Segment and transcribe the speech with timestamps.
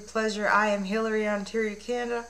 [0.00, 0.48] pleasure.
[0.48, 2.26] I am Hillary, Ontario, Canada.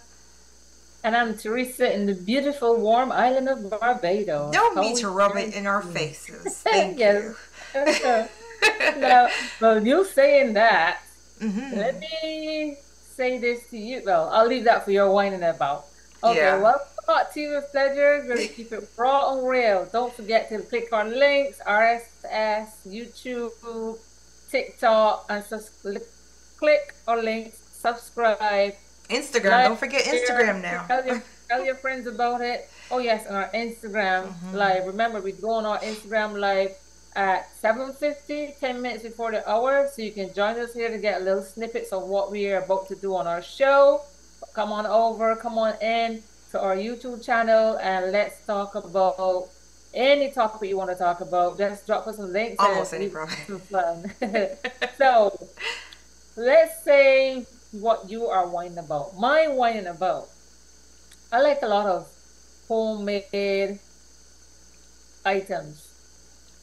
[1.02, 4.52] And I'm Teresa in the beautiful, warm island of Barbados.
[4.52, 6.58] Don't need to rub it in our faces.
[6.58, 7.34] Thank you.
[8.98, 9.28] now,
[9.60, 11.00] well, you saying that,
[11.40, 11.76] mm-hmm.
[11.76, 12.76] let me
[13.16, 14.02] say this to you.
[14.04, 15.86] Well, I'll leave that for your whining about.
[16.22, 16.60] Okay, yeah.
[16.60, 18.20] well, hot tea with pleasure.
[18.20, 19.88] We're going to keep it raw and real.
[19.90, 23.98] Don't forget to click on links, RSS, YouTube,
[24.50, 25.70] TikTok, and just
[26.58, 28.74] click on links, subscribe.
[29.08, 29.50] Instagram.
[29.50, 30.86] Like, Don't forget Instagram now.
[30.86, 32.68] Tell your, tell your friends about it.
[32.90, 34.56] Oh yes, on our Instagram mm-hmm.
[34.56, 34.86] live.
[34.86, 36.72] Remember, we go on our Instagram live
[37.16, 39.88] at 7.50, 10 minutes before the hour.
[39.92, 42.88] So you can join us here to get little snippets of what we are about
[42.88, 44.02] to do on our show.
[44.54, 49.48] Come on over, come on in to our YouTube channel and let's talk about
[49.94, 51.58] any topic you want to talk about.
[51.58, 52.56] Just drop us some links.
[52.58, 53.60] Almost any problem.
[53.60, 54.10] fun.
[54.98, 55.48] so
[56.36, 59.18] let's say what you are whining about.
[59.18, 60.28] My whining about.
[61.32, 62.08] I like a lot of
[62.66, 63.78] homemade
[65.24, 65.86] items.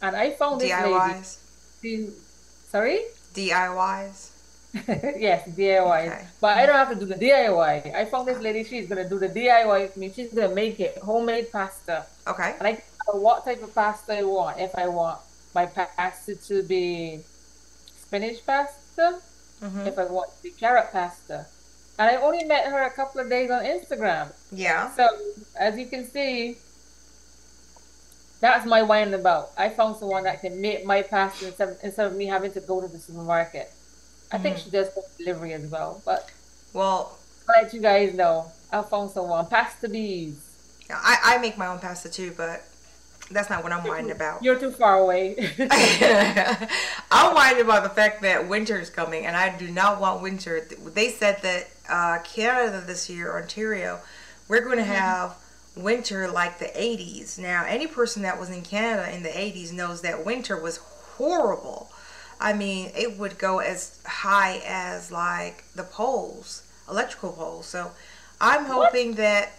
[0.01, 1.37] And I found this DIYs.
[1.83, 2.09] lady.
[2.69, 3.01] Sorry?
[3.33, 4.31] DIYs.
[5.17, 6.07] yes, DIY.
[6.07, 6.27] Okay.
[6.41, 7.95] But I don't have to do the DIY.
[7.95, 10.11] I found this lady, she's gonna do the DIY with me.
[10.13, 12.05] She's gonna make it homemade pasta.
[12.27, 12.55] Okay.
[12.59, 12.81] And I
[13.13, 14.59] what type of pasta I want.
[14.59, 15.19] If I want
[15.55, 17.21] my pasta to be
[18.01, 19.19] spinach pasta,
[19.61, 19.87] mm-hmm.
[19.87, 21.45] if I want the carrot pasta.
[21.99, 24.31] And I only met her a couple of days on Instagram.
[24.51, 24.93] Yeah.
[24.95, 25.07] So
[25.59, 26.57] as you can see,
[28.39, 29.51] that's my wine about.
[29.57, 32.59] I found someone that can make my pasta instead of, instead of me having to
[32.59, 33.71] go to the supermarket.
[34.31, 34.43] I mm-hmm.
[34.43, 36.01] think she does delivery as well.
[36.05, 36.29] But
[36.73, 37.17] well,
[37.49, 38.51] I'll let you guys know.
[38.71, 39.47] I found someone.
[39.47, 40.43] Pasta bees.
[40.89, 42.63] Yeah, I, I make my own pasta too, but
[43.29, 44.43] that's not what I'm whining about.
[44.43, 45.35] You're too far away.
[47.11, 50.67] I'm whining about the fact that winter is coming, and I do not want winter.
[50.85, 53.99] They said that uh, Canada this year, Ontario,
[54.47, 54.93] we're going to mm-hmm.
[54.93, 55.37] have
[55.75, 57.37] winter like the 80s.
[57.37, 61.91] Now, any person that was in Canada in the 80s knows that winter was horrible.
[62.39, 67.65] I mean, it would go as high as like the poles, electrical poles.
[67.65, 67.91] So
[68.39, 69.17] I'm hoping what?
[69.17, 69.51] that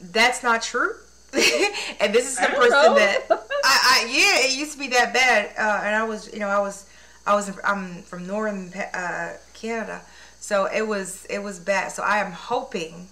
[0.00, 0.94] that's not true
[2.00, 2.94] and this is the person know.
[2.94, 5.50] that I, I, yeah, it used to be that bad.
[5.58, 6.86] Uh, and I was, you know, I was,
[7.26, 10.02] I was, I'm from northern uh, Canada,
[10.40, 11.92] so it was, it was bad.
[11.92, 13.08] So I am hoping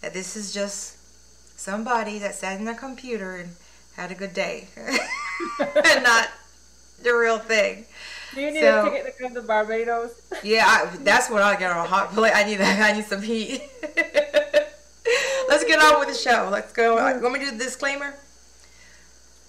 [0.00, 0.96] that this is just
[1.58, 3.50] somebody that sat in a computer and
[3.96, 6.28] had a good day, and not
[7.02, 7.84] the real thing.
[8.34, 10.20] Do you need so, a ticket to come to Barbados?
[10.42, 12.32] yeah, I, that's what I get on a hot plate.
[12.34, 13.62] I need, I need some heat
[15.68, 16.48] get on with the show.
[16.50, 16.98] Let's go.
[16.98, 18.14] Uh, you me do the disclaimer?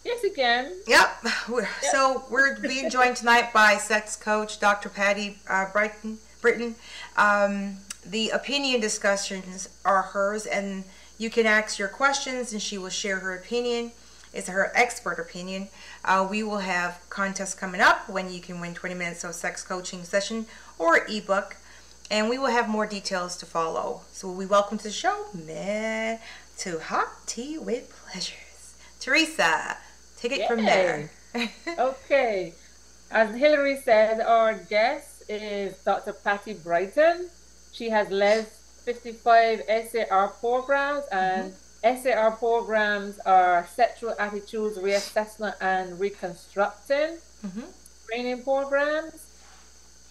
[0.03, 0.73] Yes, you can.
[0.87, 1.09] Yep.
[1.49, 1.67] yep.
[1.91, 4.89] So we're being joined tonight by sex coach Dr.
[4.89, 6.19] Patti uh, Brighton.
[6.41, 6.75] Britton.
[7.17, 10.85] Um, the opinion discussions are hers, and
[11.17, 13.91] you can ask your questions, and she will share her opinion.
[14.33, 15.69] It's her expert opinion.
[16.05, 19.63] Uh, we will have contests coming up when you can win 20 minutes of sex
[19.63, 20.45] coaching session
[20.77, 21.57] or ebook
[22.11, 24.01] and we will have more details to follow.
[24.11, 26.19] So we welcome to the show, man,
[26.59, 28.75] to Hot Tea with Pleasures.
[28.99, 29.77] Teresa,
[30.17, 30.47] take it Yay.
[30.47, 31.11] from there.
[31.79, 32.53] okay.
[33.11, 36.13] As Hillary said, our guest is Dr.
[36.13, 37.29] Patti Brighton.
[37.71, 39.61] She has led 55
[39.91, 42.03] SAR programs and mm-hmm.
[42.03, 47.61] SAR programs are sexual attitudes reassessment and reconstructing mm-hmm.
[48.07, 49.27] training programs.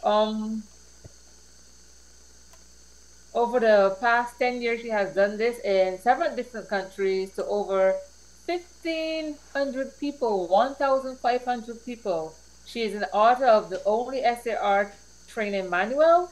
[0.04, 0.62] Um,
[3.34, 7.94] over the past 10 years, she has done this in seven different countries to over
[8.46, 12.34] 1,500 people, 1,500 people.
[12.66, 14.92] She is an author of the only SAR
[15.26, 16.30] training manual,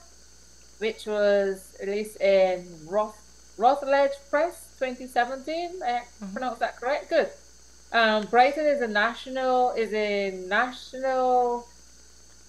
[0.78, 3.16] which was released in Roth,
[3.58, 5.82] Routledge Press 2017.
[5.82, 6.32] I mm-hmm.
[6.32, 7.10] pronounced that correct?
[7.10, 7.31] Good.
[7.93, 11.69] Um, Brighton is a national, is a national,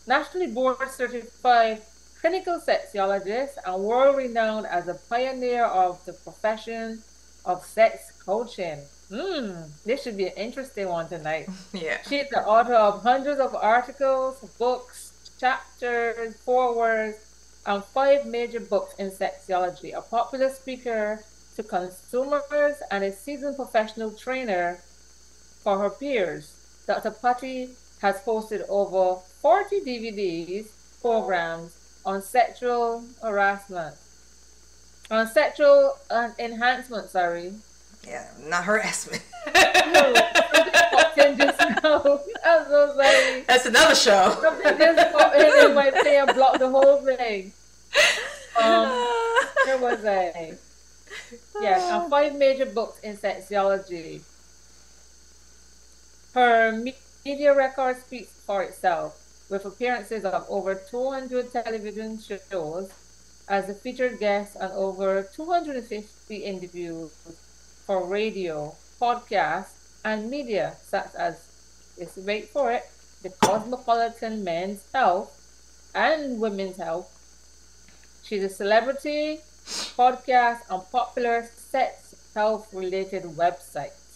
[0.08, 1.82] nationally board certified
[2.22, 7.02] clinical sexologist and world renowned as a pioneer of the profession
[7.46, 8.80] of sex coaching.
[9.10, 11.48] Hmm, this should be an interesting one tonight.
[11.74, 11.98] Yeah.
[12.08, 17.18] She's the author of hundreds of articles, books, chapters, forewords,
[17.66, 21.20] and five major books in sexology, a popular speaker
[21.56, 24.80] to consumers and a seasoned professional trainer
[25.64, 26.54] for her peers.
[26.86, 27.12] Dr.
[27.12, 27.70] Patti
[28.02, 30.68] has posted over 40 DVDs,
[31.02, 31.77] programs,
[32.08, 33.96] on sexual harassment,
[35.12, 37.10] on sexual uh, enhancement.
[37.10, 37.54] Sorry.
[38.08, 39.22] Yeah, not harassment.
[41.28, 41.62] something just.
[41.62, 43.42] I'm so sorry.
[43.42, 44.38] That's another show.
[44.42, 47.52] Something just popped in in my thing and blocked the whole thing.
[48.58, 48.88] Um,
[49.66, 50.54] where was I?
[51.60, 54.22] Yes, and five major books in sexology.
[56.34, 56.72] Her
[57.26, 62.92] media record speaks for itself, with appearances of over 200 television shows
[63.48, 67.12] as a featured guest and over 250 interviews
[67.86, 69.74] for radio, podcasts,
[70.04, 71.40] and media such as,
[71.98, 72.84] let's wait for it,
[73.24, 75.34] the Cosmopolitan Men's Health
[75.96, 77.10] and Women's Health.
[78.24, 79.40] She's a celebrity,
[79.96, 84.07] podcast, and popular sex health related websites.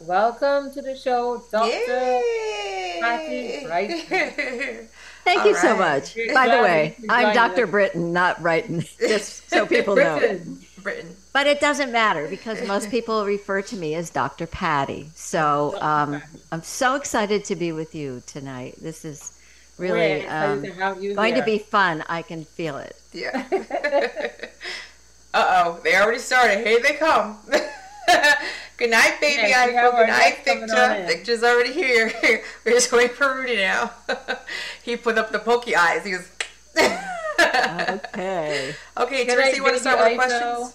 [0.00, 1.68] Welcome to the show, Dr.
[1.68, 2.98] Yay!
[3.00, 3.98] Patti Brighton.
[5.24, 6.14] Thank All you so much.
[6.14, 7.64] You're By the way, I'm Dr.
[7.64, 7.70] us.
[7.70, 10.18] Britton, not Brighton, just so people know.
[10.18, 10.60] Britton.
[10.82, 11.16] Britton.
[11.32, 14.46] But it doesn't matter because most people refer to me as Dr.
[14.46, 15.08] Patti.
[15.14, 16.22] So um,
[16.52, 18.74] I'm so excited to be with you tonight.
[18.80, 19.32] This is
[19.78, 22.04] really um, to have you going to be fun.
[22.06, 23.00] I can feel it.
[23.14, 23.46] Yeah.
[25.32, 26.66] uh oh, they already started.
[26.66, 27.38] Here they come.
[28.76, 29.94] Good night, baby Yes, we have Eichel.
[29.94, 31.04] our Good night, Victor.
[31.06, 32.12] Victor's already here.
[32.64, 33.90] We're just waiting for Rudy now.
[34.82, 36.04] he put up the pokey eyes.
[36.04, 36.28] He goes.
[36.76, 36.98] Okay.
[38.98, 40.74] okay, Good Teresa, you want to start with the questions?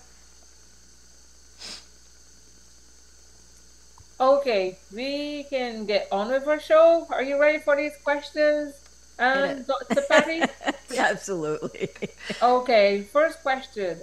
[4.19, 7.07] Okay, we can get on with our show.
[7.11, 8.73] Are you ready for these questions,
[9.19, 10.01] um, Dr.
[10.07, 10.43] Patti?
[10.97, 11.89] Absolutely.
[12.41, 13.99] okay, first question.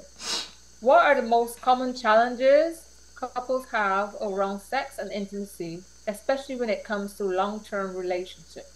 [0.81, 2.88] What are the most common challenges
[3.21, 8.75] couples have around sex and intimacy, especially when it comes to long term relationships?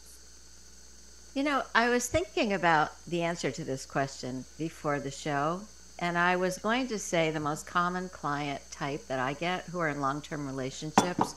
[1.35, 5.61] You know, I was thinking about the answer to this question before the show,
[5.99, 9.79] and I was going to say the most common client type that I get who
[9.79, 11.35] are in long term relationships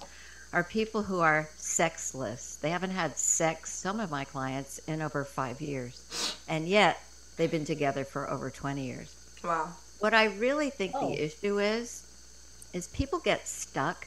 [0.51, 2.55] are people who are sexless.
[2.57, 7.01] They haven't had sex, some of my clients, in over five years, and yet
[7.37, 9.13] they've been together for over 20 years.
[9.43, 9.69] Wow.
[9.99, 11.09] What I really think Oh.
[11.09, 12.04] the issue is,
[12.75, 14.05] is people get stuck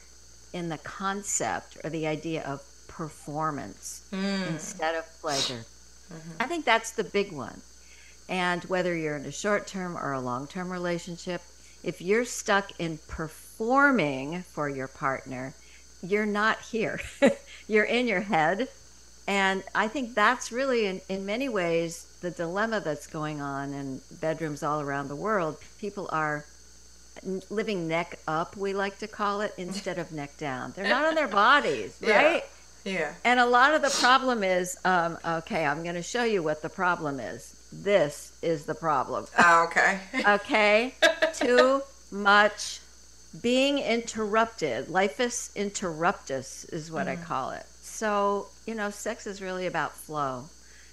[0.53, 4.47] in the concept or the idea of performance Mm.
[4.47, 5.65] instead of pleasure.
[6.39, 7.61] I think that's the big one.
[8.27, 11.41] And whether you're in a short term or a long term relationship,
[11.83, 15.53] if you're stuck in performing for your partner,
[16.03, 16.99] you're not here.
[17.67, 18.67] you're in your head.
[19.27, 24.01] And I think that's really, in, in many ways, the dilemma that's going on in
[24.19, 25.57] bedrooms all around the world.
[25.79, 26.45] People are
[27.49, 30.73] living neck up, we like to call it, instead of neck down.
[30.75, 32.43] They're not on their bodies, right?
[32.85, 33.13] Yeah.
[33.23, 36.61] And a lot of the problem is, um, okay, I'm going to show you what
[36.61, 37.55] the problem is.
[37.71, 39.27] This is the problem.
[39.37, 39.99] Oh, okay.
[40.27, 40.93] Okay,
[41.33, 41.81] too
[42.11, 42.79] much
[43.41, 44.87] being interrupted.
[44.87, 47.65] Lifus interruptus is what I call it.
[47.81, 50.45] So you know, sex is really about flow.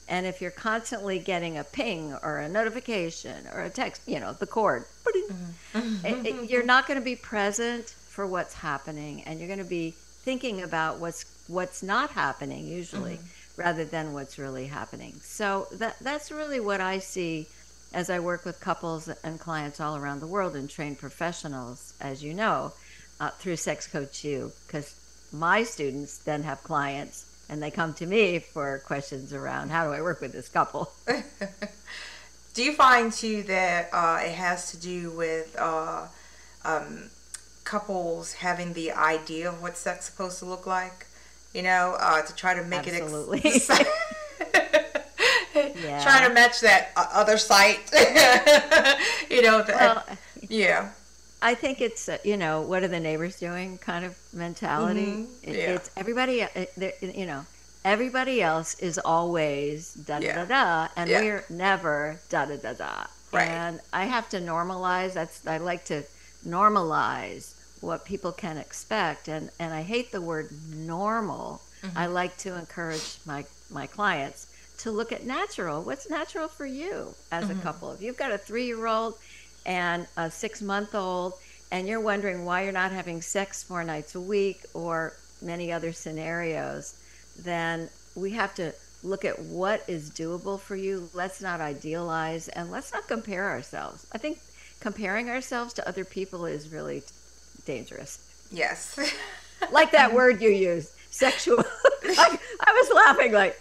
[0.08, 4.32] And if you're constantly getting a ping or a notification or a text, you know,
[4.32, 4.84] the cord,
[5.74, 9.64] it- it- you're not going to be present for what's happening, and you're going to
[9.64, 9.94] be
[10.24, 13.20] thinking about what's what's not happening usually,
[13.56, 15.20] rather than what's really happening.
[15.22, 17.46] So that that's really what I see
[17.92, 22.22] as I work with couples and clients all around the world and train professionals, as
[22.22, 22.72] you know,
[23.20, 24.94] uh, through Sex Coach U, because
[25.32, 29.92] my students then have clients and they come to me for questions around how do
[29.92, 30.92] I work with this couple.
[32.54, 36.06] Do you find too that uh, it has to do with uh,
[36.64, 37.10] um,
[37.64, 41.06] couples having the idea of what sex is supposed to look like?
[41.52, 43.40] You know, uh, to try to make Absolutely.
[43.44, 43.68] it.
[43.70, 43.84] Ex-
[45.82, 46.02] Yeah.
[46.02, 47.90] Trying to match that uh, other site.
[49.30, 50.04] you know, the, Well,
[50.48, 50.90] yeah.
[51.42, 55.06] I think it's uh, you know what are the neighbors doing kind of mentality.
[55.06, 55.74] Mhm, It- yeah.
[55.74, 56.42] It's everybody.
[56.42, 56.48] uh,
[57.00, 57.44] You know,
[57.84, 60.44] everybody else is always da da Yeah.
[60.44, 61.20] da da, and Yeah.
[61.20, 63.06] we're never da da da da.
[63.32, 63.48] Right.
[63.48, 65.12] And I have to normalize.
[65.14, 66.04] That's I like to
[66.46, 71.62] normalize what people can expect, and and I hate the word normal.
[71.82, 71.98] Mm-hmm.
[71.98, 74.46] I like to encourage my my clients
[74.78, 75.82] to look at natural.
[75.82, 77.58] What's natural for you as Mm-hmm.
[77.58, 77.92] a couple?
[77.92, 79.18] If you've got a three year old
[79.66, 81.34] and a six month old,
[81.70, 85.92] and you're wondering why you're not having sex four nights a week or many other
[85.92, 86.94] scenarios,
[87.38, 91.10] then we have to look at what is doable for you.
[91.12, 94.06] Let's not idealize and let's not compare ourselves.
[94.12, 94.38] I think
[94.80, 97.02] comparing ourselves to other people is really
[97.66, 98.46] dangerous.
[98.50, 98.98] Yes.
[99.72, 101.64] Like that word you used, sexual.
[102.04, 103.58] I, I was laughing like,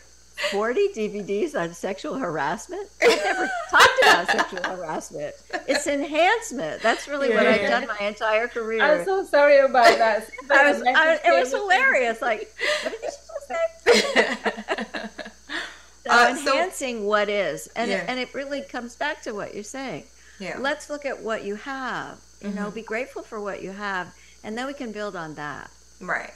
[0.52, 2.90] 40 DVDs on sexual harassment?
[3.02, 5.36] I've never talked about sexual harassment.
[5.68, 6.82] It's enhancement.
[6.82, 8.82] That's really what I've done my entire career.
[8.82, 10.30] I'm so sorry about that.
[10.52, 12.22] I was, I, it was hilarious.
[12.22, 15.10] Like, what did she just say?
[16.06, 17.68] so uh, enhancing so, what is.
[17.76, 17.98] And, yeah.
[17.98, 20.04] it, and it really comes back to what you're saying.
[20.40, 20.58] Yeah.
[20.60, 22.20] Let's look at what you have.
[22.42, 22.58] You mm-hmm.
[22.58, 24.14] know, be grateful for what you have,
[24.44, 25.72] and then we can build on that.
[26.02, 26.34] Right.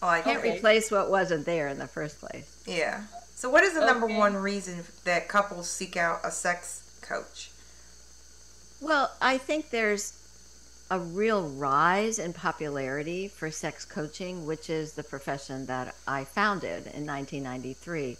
[0.00, 0.56] Oh, I can't okay.
[0.56, 2.56] replace what wasn't there in the first place.
[2.66, 3.02] Yeah.
[3.42, 3.86] So, what is the okay.
[3.86, 7.50] number one reason that couples seek out a sex coach?
[8.80, 10.12] Well, I think there's
[10.92, 16.86] a real rise in popularity for sex coaching, which is the profession that I founded
[16.94, 18.16] in 1993.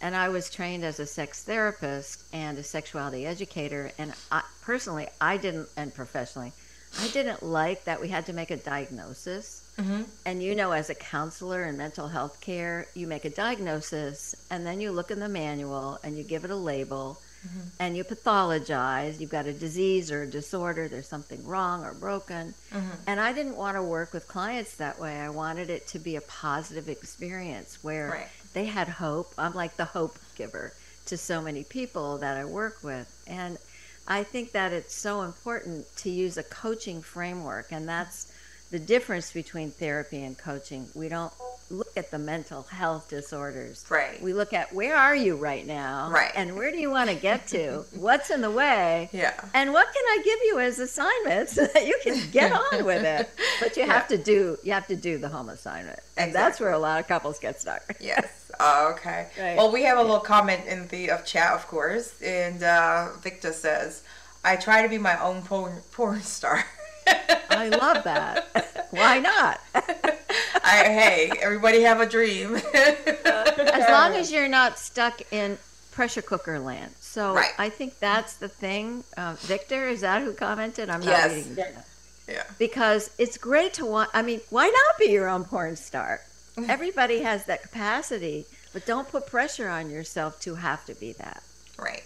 [0.00, 3.90] And I was trained as a sex therapist and a sexuality educator.
[3.98, 6.52] And I, personally, I didn't, and professionally,
[7.00, 9.61] I didn't like that we had to make a diagnosis.
[9.78, 10.02] Mm-hmm.
[10.26, 14.66] And you know, as a counselor in mental health care, you make a diagnosis and
[14.66, 17.60] then you look in the manual and you give it a label mm-hmm.
[17.80, 19.18] and you pathologize.
[19.18, 22.54] You've got a disease or a disorder, there's something wrong or broken.
[22.70, 22.88] Mm-hmm.
[23.06, 25.16] And I didn't want to work with clients that way.
[25.16, 28.28] I wanted it to be a positive experience where right.
[28.52, 29.32] they had hope.
[29.38, 30.74] I'm like the hope giver
[31.06, 33.22] to so many people that I work with.
[33.26, 33.58] And
[34.06, 38.31] I think that it's so important to use a coaching framework, and that's
[38.72, 40.88] the difference between therapy and coaching.
[40.94, 41.32] We don't
[41.68, 43.84] look at the mental health disorders.
[43.90, 44.20] Right.
[44.22, 46.10] We look at where are you right now?
[46.10, 46.32] Right.
[46.34, 47.84] And where do you want to get to?
[47.94, 49.10] What's in the way?
[49.12, 49.38] Yeah.
[49.52, 53.04] And what can I give you as assignments so that you can get on with
[53.04, 53.28] it?
[53.60, 54.16] But you have yeah.
[54.16, 56.00] to do you have to do the home assignment.
[56.16, 56.32] And exactly.
[56.32, 57.82] that's where a lot of couples get stuck.
[58.00, 58.50] Yes.
[58.58, 59.28] Oh, okay.
[59.38, 59.56] Right.
[59.56, 63.52] Well, we have a little comment in the of chat, of course, and uh, Victor
[63.52, 64.02] says,
[64.44, 66.64] "I try to be my own porn, porn star."
[67.06, 68.86] I love that.
[68.90, 69.60] Why not?
[69.74, 72.56] I, hey, everybody have a dream.
[72.74, 75.58] as long as you're not stuck in
[75.90, 76.92] pressure cooker land.
[77.00, 77.52] So right.
[77.58, 79.04] I think that's the thing.
[79.16, 80.88] Uh, Victor, is that who commented?
[80.88, 81.32] I'm not yes.
[81.32, 81.56] reading.
[81.56, 81.80] Yeah.
[82.28, 82.42] yeah.
[82.58, 84.10] Because it's great to want.
[84.14, 86.20] I mean, why not be your own porn star?
[86.68, 88.44] Everybody has that capacity,
[88.74, 91.42] but don't put pressure on yourself to have to be that.
[91.78, 92.04] Right.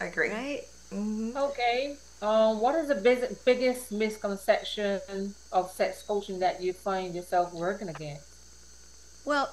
[0.00, 0.30] I agree.
[0.30, 0.62] Right.
[0.92, 1.36] Mm-hmm.
[1.36, 1.96] Okay.
[2.22, 7.88] Um, what is the big, biggest misconception of sex coaching that you find yourself working
[7.88, 8.22] against?
[9.24, 9.52] Well,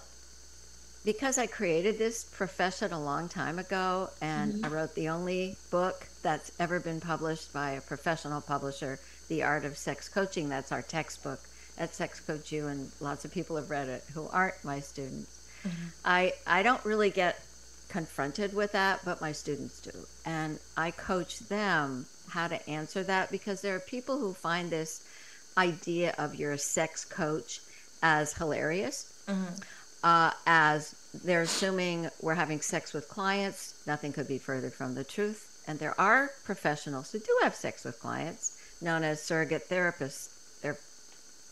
[1.03, 4.65] because I created this profession a long time ago, and mm-hmm.
[4.65, 8.99] I wrote the only book that's ever been published by a professional publisher,
[9.29, 10.47] The Art of Sex Coaching.
[10.47, 11.39] That's our textbook
[11.79, 15.39] at Sex Coach U, and lots of people have read it who aren't my students.
[15.63, 15.87] Mm-hmm.
[16.05, 17.41] I I don't really get
[17.87, 23.31] confronted with that, but my students do, and I coach them how to answer that
[23.31, 25.03] because there are people who find this
[25.57, 27.61] idea of you're sex coach
[28.01, 29.13] as hilarious.
[29.27, 29.55] Mm-hmm.
[30.01, 30.95] Uh, as
[31.25, 35.61] they're assuming we're having sex with clients, nothing could be further from the truth.
[35.67, 40.61] And there are professionals who do have sex with clients, known as surrogate therapists.
[40.61, 40.77] They're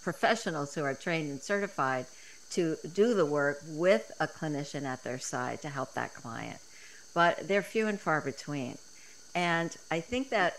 [0.02, 2.06] professionals who are trained and certified
[2.52, 6.60] to do the work with a clinician at their side to help that client.
[7.14, 8.78] But they're few and far between.
[9.36, 10.58] And I think that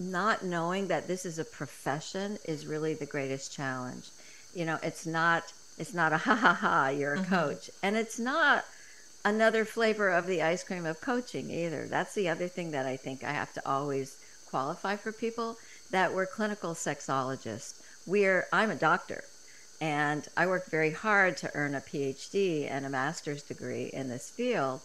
[0.00, 4.10] not knowing that this is a profession is really the greatest challenge.
[4.54, 7.34] You know, it's not it's not a ha ha ha, you're a mm-hmm.
[7.34, 7.70] coach.
[7.82, 8.64] And it's not
[9.24, 11.86] another flavor of the ice cream of coaching either.
[11.86, 14.16] That's the other thing that I think I have to always
[14.50, 15.56] qualify for people
[15.90, 17.80] that we're clinical sexologists.
[18.06, 19.24] We're I'm a doctor
[19.80, 24.30] and I worked very hard to earn a PhD and a master's degree in this
[24.30, 24.80] field.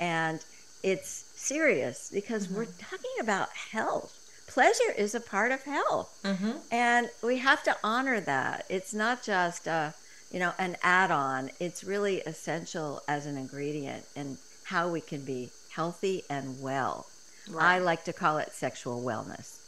[0.00, 0.44] And
[0.82, 2.56] it's serious because mm-hmm.
[2.56, 4.21] we're talking about health
[4.52, 6.18] pleasure is a part of health.
[6.24, 6.52] Mm-hmm.
[6.70, 8.66] And we have to honor that.
[8.68, 9.94] It's not just a,
[10.30, 11.50] you know, an add-on.
[11.58, 17.06] It's really essential as an ingredient in how we can be healthy and well.
[17.50, 17.76] Right.
[17.76, 19.58] I like to call it sexual wellness.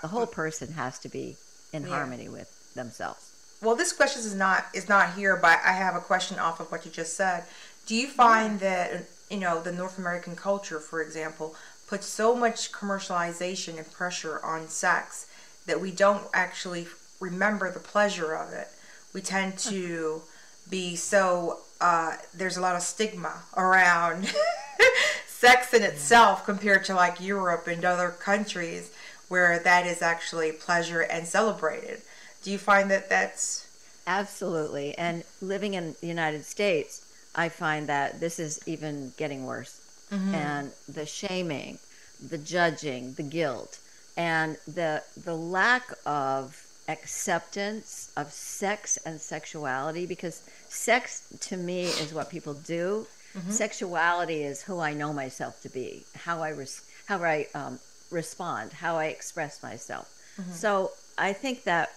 [0.00, 1.36] The whole person has to be
[1.72, 1.90] in yeah.
[1.90, 3.30] harmony with themselves.
[3.60, 6.72] Well, this question is not is not here, but I have a question off of
[6.72, 7.44] what you just said.
[7.86, 11.54] Do you find that you know the North American culture, for example,
[11.92, 15.26] puts so much commercialization and pressure on sex
[15.66, 16.86] that we don't actually
[17.20, 18.68] remember the pleasure of it.
[19.12, 20.22] We tend to
[20.70, 24.32] be so, uh, there's a lot of stigma around
[25.26, 28.90] sex in itself compared to like Europe and other countries
[29.28, 32.00] where that is actually pleasure and celebrated.
[32.42, 33.68] Do you find that that's.
[34.06, 34.96] Absolutely.
[34.96, 39.81] And living in the United States, I find that this is even getting worse
[40.12, 40.34] mm-hmm.
[40.34, 41.78] and the shaming,
[42.28, 43.78] the judging, the guilt,
[44.16, 52.12] and the the lack of acceptance of sex and sexuality because sex to me is
[52.12, 53.50] what people do Mm-hmm.
[53.50, 57.78] Sexuality is who I know myself to be, how I res- how I um,
[58.10, 60.10] respond, how I express myself.
[60.38, 60.52] Mm-hmm.
[60.52, 61.94] So I think that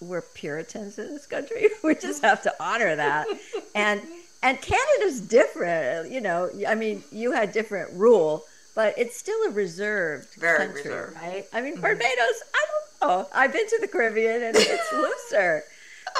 [0.00, 1.68] we're Puritans in this country.
[1.82, 3.26] We just have to honor that.
[3.74, 4.00] and
[4.44, 6.12] and Canada's different.
[6.12, 10.82] You know, I mean, you had different rule, but it's still a reserved Very country,
[10.82, 11.16] reserved.
[11.16, 11.46] right?
[11.52, 11.82] I mean, mm-hmm.
[11.82, 12.42] Barbados.
[12.54, 12.66] I
[13.00, 13.28] don't know.
[13.32, 14.92] I've been to the Caribbean, and it's
[15.32, 15.64] looser.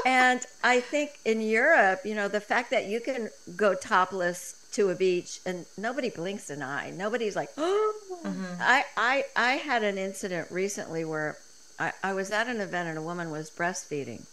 [0.07, 4.91] and I think in Europe, you know, the fact that you can go topless to
[4.91, 6.91] a beach and nobody blinks an eye.
[6.91, 7.95] Nobody's like, oh.
[8.25, 8.61] Mm-hmm.
[8.61, 11.37] I, I, I had an incident recently where
[11.79, 14.25] I, I was at an event and a woman was breastfeeding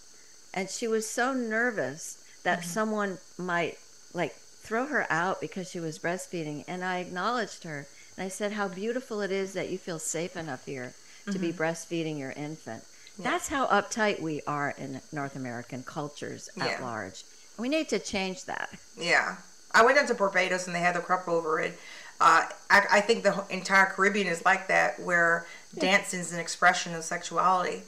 [0.53, 2.69] and she was so nervous that mm-hmm.
[2.69, 3.77] someone might
[4.13, 6.63] like throw her out because she was breastfeeding.
[6.67, 10.35] And I acknowledged her and I said, how beautiful it is that you feel safe
[10.35, 10.93] enough here
[11.25, 11.41] to mm-hmm.
[11.41, 12.83] be breastfeeding your infant.
[13.17, 13.31] Yeah.
[13.31, 16.85] That's how uptight we are in North American cultures at yeah.
[16.85, 17.23] large.
[17.57, 18.69] We need to change that.
[18.97, 19.37] Yeah.
[19.73, 21.77] I went down to Barbados and they had the crop over it.
[22.19, 25.47] Uh, I, I, think the entire Caribbean is like that, where
[25.79, 27.81] dancing is an expression of sexuality.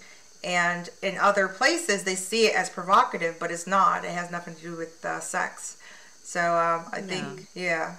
[0.44, 4.04] And in other places, they see it as provocative, but it's not.
[4.04, 5.78] It has nothing to do with uh, sex.
[6.24, 7.08] So um, I no.
[7.08, 7.96] think, yeah.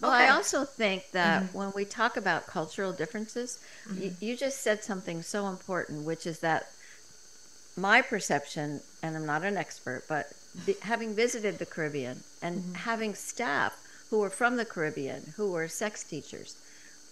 [0.00, 0.26] Well, okay.
[0.26, 1.58] I also think that mm-hmm.
[1.58, 4.02] when we talk about cultural differences, mm-hmm.
[4.02, 6.68] you, you just said something so important, which is that
[7.76, 10.32] my perception, and I'm not an expert, but
[10.82, 12.74] having visited the Caribbean and mm-hmm.
[12.74, 13.78] having staff
[14.10, 16.56] who are from the Caribbean who are sex teachers,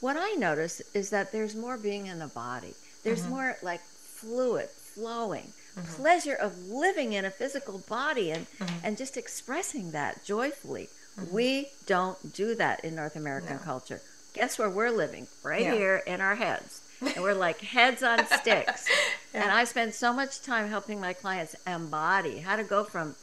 [0.00, 2.74] what I notice is that there's more being in the body.
[3.02, 3.30] There's mm-hmm.
[3.30, 3.80] more like
[4.20, 5.94] fluid, flowing, mm-hmm.
[5.94, 8.86] pleasure of living in a physical body and, mm-hmm.
[8.86, 10.88] and just expressing that joyfully.
[11.18, 11.34] Mm-hmm.
[11.34, 13.62] We don't do that in North American no.
[13.62, 14.00] culture.
[14.34, 15.26] Guess where we're living?
[15.42, 15.74] Right yeah.
[15.74, 18.88] here in our heads and we're like heads on sticks.
[19.34, 19.42] yeah.
[19.42, 23.14] And I spend so much time helping my clients embody how to go from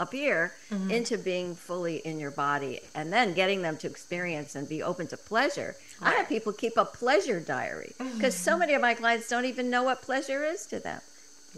[0.00, 0.90] up here mm-hmm.
[0.90, 5.06] into being fully in your body and then getting them to experience and be open
[5.08, 5.76] to pleasure.
[6.00, 6.14] Right.
[6.14, 8.50] I have people keep a pleasure diary because mm-hmm.
[8.50, 11.00] so many of my clients don't even know what pleasure is to them.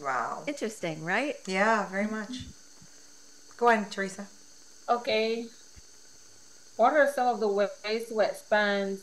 [0.00, 0.44] Wow.
[0.46, 1.36] Interesting, right?
[1.46, 2.46] Yeah, very much.
[3.56, 4.26] Go on, Teresa.
[4.88, 5.46] Okay.
[6.76, 9.00] What are some of the ways to expand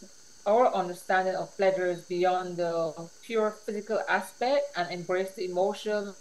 [0.48, 6.16] our understanding of pleasures beyond the pure physical aspect and embrace the emotional,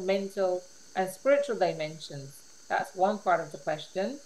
[0.00, 0.62] mental,
[0.96, 2.42] and spiritual dimensions?
[2.68, 4.18] That's one part of the question.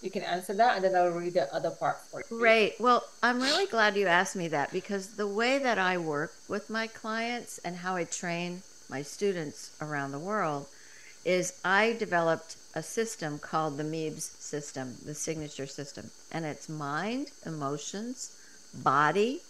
[0.00, 2.36] You can answer that, and then I'll read the other part for you.
[2.36, 2.80] Great.
[2.80, 6.68] Well, I'm really glad you asked me that because the way that I work with
[6.68, 10.66] my clients and how I train my students around the world
[11.24, 16.10] is I developed a system called the MEBS system, the signature system.
[16.32, 18.36] And it's mind, emotions,
[18.74, 19.42] body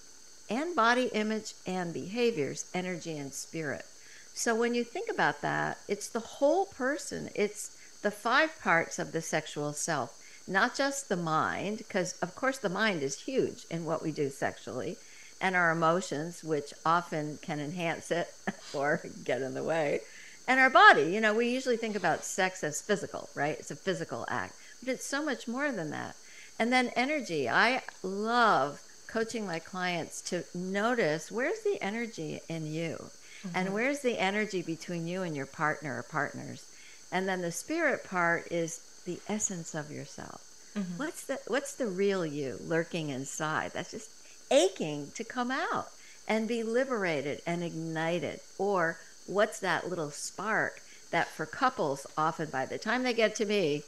[0.50, 3.86] and body image and behaviors, energy and spirit.
[4.34, 7.30] So when you think about that, it's the whole person.
[7.34, 12.58] It's the five parts of the sexual self, not just the mind, because of course
[12.58, 14.96] the mind is huge in what we do sexually,
[15.40, 18.32] and our emotions, which often can enhance it
[18.74, 20.00] or get in the way,
[20.46, 21.04] and our body.
[21.04, 23.58] You know, we usually think about sex as physical, right?
[23.58, 26.16] It's a physical act, but it's so much more than that.
[26.58, 27.48] And then energy.
[27.48, 33.10] I love coaching my clients to notice where's the energy in you
[33.46, 33.48] mm-hmm.
[33.54, 36.64] and where's the energy between you and your partner or partners
[37.12, 40.48] and then the spirit part is the essence of yourself.
[40.76, 40.96] Mm-hmm.
[40.96, 44.08] what's the what's the real you lurking inside that's just
[44.50, 45.88] aching to come out
[46.26, 48.40] and be liberated and ignited?
[48.56, 48.96] Or
[49.26, 53.82] what's that little spark that for couples often by the time they get to me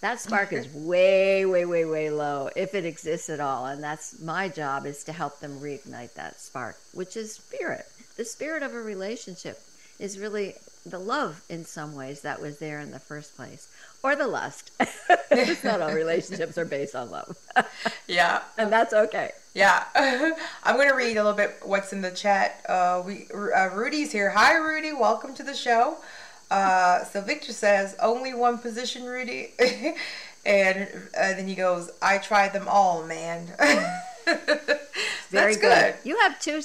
[0.00, 3.66] that spark is way way way way low if it exists at all.
[3.66, 7.86] And that's my job is to help them reignite that spark which is spirit.
[8.16, 9.60] The spirit of a relationship
[9.98, 13.68] is really the love in some ways that was there in the first place
[14.02, 14.70] or the lust.
[15.32, 17.36] It's not all relationships are based on love.
[18.08, 18.42] Yeah.
[18.58, 19.30] And that's okay.
[19.54, 19.84] Yeah.
[20.64, 22.64] I'm going to read a little bit what's in the chat.
[22.68, 24.30] Uh, we uh, rudy's here.
[24.30, 24.92] Hi rudy.
[24.92, 25.98] Welcome to the show.
[26.50, 29.52] Uh, so Victor says, only one position, Rudy.
[30.44, 33.46] and uh, then he goes, I tried them all, man.
[35.30, 35.60] very good.
[35.60, 35.94] good.
[36.02, 36.60] You have two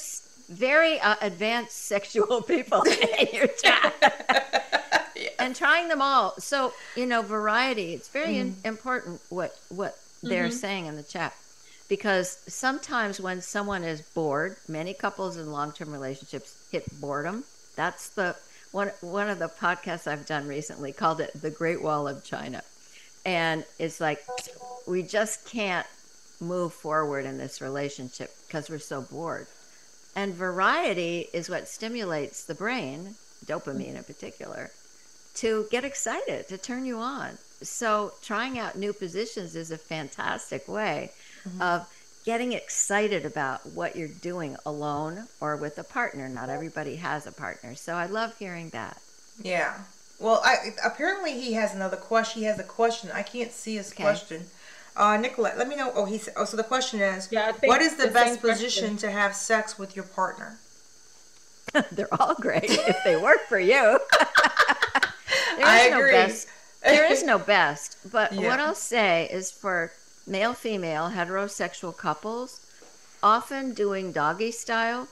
[0.49, 2.81] very uh, advanced sexual people
[3.19, 3.93] in your chat.
[5.15, 5.29] yeah.
[5.39, 6.36] And trying them all.
[6.39, 7.93] So, you know, variety.
[7.93, 8.49] It's very mm-hmm.
[8.49, 10.29] in- important what, what mm-hmm.
[10.29, 11.34] they're saying in the chat.
[11.88, 17.43] Because sometimes when someone is bored, many couples in long term relationships hit boredom.
[17.75, 18.36] That's the
[18.71, 22.63] one one of the podcasts I've done recently called it the Great Wall of China,
[23.23, 24.25] and it's like
[24.88, 25.86] we just can't
[26.41, 29.47] move forward in this relationship because we're so bored.
[30.15, 34.71] And variety is what stimulates the brain, dopamine in particular,
[35.36, 37.38] to get excited, to turn you on.
[37.62, 41.12] so trying out new positions is a fantastic way
[41.47, 41.62] mm-hmm.
[41.62, 41.88] of
[42.25, 46.28] getting excited about what you're doing alone or with a partner.
[46.28, 47.75] Not everybody has a partner.
[47.75, 48.97] So I love hearing that.
[49.41, 49.78] Yeah.
[50.19, 52.41] Well, I apparently he has another question.
[52.41, 53.12] He has a question.
[53.13, 54.04] I can't see his Okay.
[54.04, 54.45] question.
[54.97, 55.91] Uh, Nicolette, let me know.
[55.93, 56.29] Oh, he's.
[56.38, 58.97] Oh, so the question is, Yeah, what is the, the best position question.
[58.97, 60.58] to have sex with your partner?
[61.91, 63.99] They're all great if they work for you.
[65.58, 66.47] there I is no best.
[66.84, 67.97] There is no best.
[68.12, 68.47] But Yeah.
[68.47, 69.91] what I'll say is for
[70.25, 72.62] male female heterosexual couples,
[73.21, 75.08] often doing doggy style,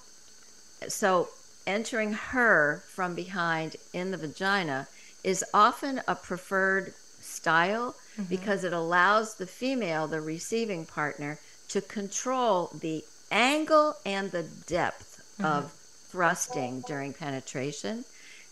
[0.88, 1.30] so
[1.68, 4.88] entering her from behind in the vagina
[5.24, 8.30] is often a preferred style Mm-hmm.
[8.30, 15.24] because it allows the female, the receiving partner, to control the angle and the depth
[15.40, 15.46] mm-hmm.
[15.46, 18.06] of thrusting during penetration.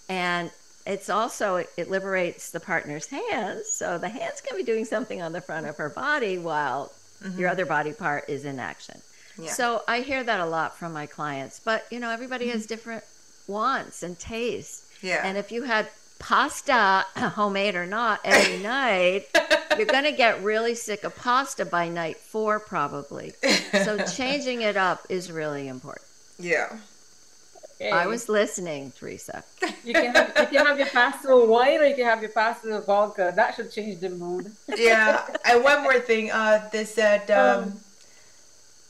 [0.09, 0.49] And
[0.87, 3.67] it's also, it, it liberates the partner's hands.
[3.71, 7.31] So the hands can be doing something on the front of her body while your
[7.31, 7.45] mm-hmm.
[7.51, 8.99] other body part is in action.
[9.37, 9.51] Yeah.
[9.51, 11.59] So I hear that a lot from my clients.
[11.59, 13.03] But, you know, everybody has different
[13.47, 14.89] wants and tastes.
[15.03, 15.21] Yeah.
[15.23, 15.87] And if you had
[16.21, 19.25] pasta, homemade or not, every night,
[19.77, 23.33] you're going to get really sick of pasta by night four, probably.
[23.73, 26.05] So changing it up is really important.
[26.39, 26.77] yeah.
[27.91, 29.43] I was listening, Teresa.
[29.83, 32.29] You can have, you can have your pasta with wine or you can have your
[32.29, 33.33] pasta with vodka.
[33.35, 34.51] That should change the mood.
[34.77, 35.25] yeah.
[35.45, 36.29] And one more thing.
[36.29, 37.79] Uh, they said, um, Um.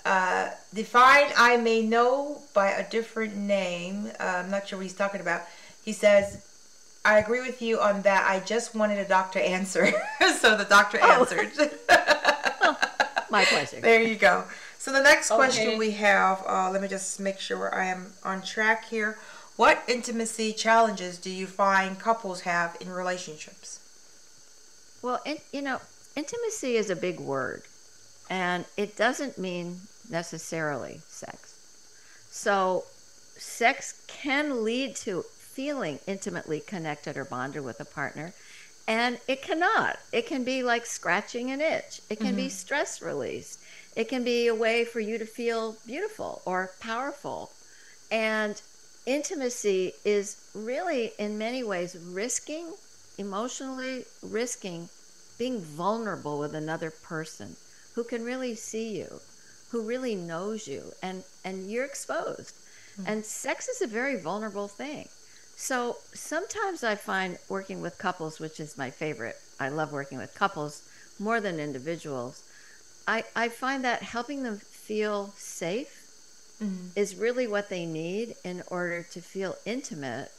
[0.03, 4.11] uh, define I may know by a different name.
[4.19, 5.43] Uh, I'm not sure what he's talking about.
[5.85, 6.45] He says,
[7.03, 8.29] I agree with you on that.
[8.29, 9.91] I just wanted a doctor answer.
[10.39, 11.21] so the doctor Oh.
[11.21, 11.51] answered.
[13.31, 13.79] My pleasure.
[13.79, 14.43] there you go.
[14.77, 18.41] So the next question we have, uh, let me just make sure I am on
[18.41, 19.17] track here.
[19.55, 23.79] What intimacy challenges do you find couples have in relationships?
[25.01, 25.79] Well, in, you know,
[26.15, 27.63] intimacy is a big word,
[28.29, 31.55] and it doesn't mean necessarily sex.
[32.29, 32.85] So,
[33.37, 38.33] sex can lead to feeling intimately connected or bonded with a partner,
[38.87, 39.99] and it cannot.
[40.11, 42.49] It can be like scratching an itch, it can be mm-hmm.
[42.49, 43.57] stress release,
[43.95, 47.51] it can be a way for you to feel beautiful or powerful.
[48.11, 48.61] And
[49.05, 52.73] intimacy is really, in many ways, risking,
[53.17, 54.89] emotionally risking
[55.37, 57.55] being vulnerable with another person
[57.95, 59.19] who can really see you,
[59.71, 62.55] who really knows you, and, and you're exposed.
[62.93, 63.03] Mm-hmm.
[63.07, 65.09] And sex is a very vulnerable thing.
[65.61, 70.33] So sometimes I find working with couples, which is my favorite, I love working with
[70.33, 70.81] couples
[71.19, 72.41] more than individuals.
[73.07, 76.87] I, I find that helping them feel safe mm-hmm.
[76.95, 80.31] is really what they need in order to feel intimate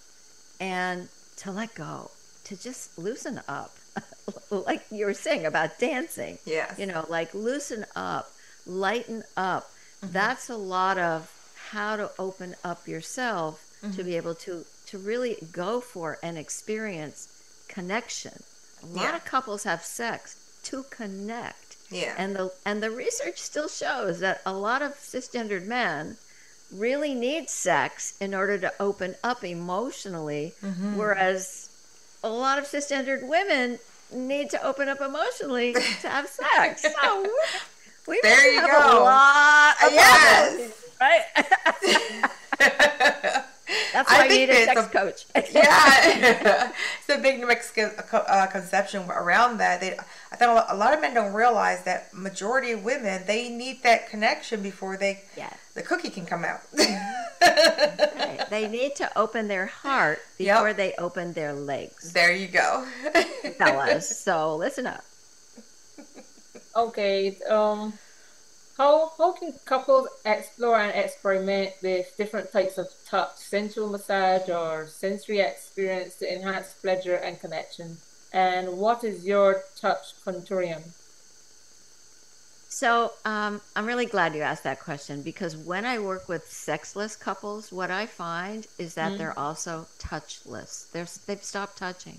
[0.60, 2.10] and to let go,
[2.42, 3.76] to just loosen up.
[4.50, 6.38] like you were saying about dancing.
[6.44, 6.76] Yes.
[6.80, 8.28] You know, like loosen up,
[8.66, 9.70] lighten up.
[10.02, 10.14] Mm-hmm.
[10.14, 11.30] That's a lot of
[11.70, 14.02] how to open up yourself to mm-hmm.
[14.02, 17.28] be able to to really go for and experience
[17.68, 18.42] connection.
[18.82, 19.16] A lot Yeah.
[19.16, 21.76] of couples have sex to connect.
[21.90, 22.14] Yeah.
[22.18, 26.18] And the and the research still shows that a lot of cisgendered men
[26.70, 30.96] really need sex in order to open up emotionally, Mm-hmm.
[30.98, 31.68] whereas
[32.22, 33.78] a lot of cisgendered women
[34.12, 36.82] need to open up emotionally to have sex.
[36.82, 37.26] So
[38.06, 39.02] we There really you have go.
[39.02, 40.72] a lot of Yes.
[41.00, 41.24] problems,
[42.60, 43.42] right?
[43.92, 45.26] That's I why you think need a sex the- coach.
[45.52, 49.80] yeah, it's a big Mexican uh, conception around that.
[49.80, 49.96] They,
[50.32, 54.08] I think a lot- of men don't realize that majority of women they need that
[54.08, 55.52] connection before they Yeah.
[55.74, 56.60] the cookie can come out.
[56.76, 57.18] Right.
[58.50, 60.54] They need to open their heart Yep.
[60.56, 62.86] before they open their legs, there you go.
[63.58, 64.18] fellas.
[64.18, 65.02] So listen up.
[66.76, 67.36] Okay.
[67.48, 67.94] Um,
[68.82, 74.88] how how can couples explore and experiment with different types of touch, sensual massage, or
[74.88, 77.98] sensory experience to enhance pleasure and connection?
[78.32, 80.82] And what is your touch continuum?
[82.82, 87.14] So um, I'm really glad you asked that question because when I work with sexless
[87.14, 90.90] couples, what I find is that they're also touchless.
[90.90, 92.18] They're, they've stopped touching.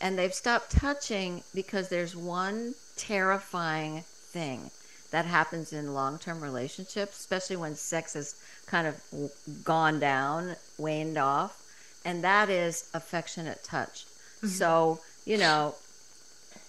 [0.00, 4.04] And they've stopped touching because there's one terrifying
[4.36, 4.70] thing
[5.10, 8.34] that happens in long term relationships, especially when sex has
[8.66, 11.62] kind of gone down, waned off,
[12.04, 14.04] and that is affectionate touch.
[14.36, 14.48] Mm-hmm.
[14.48, 15.74] So, you know,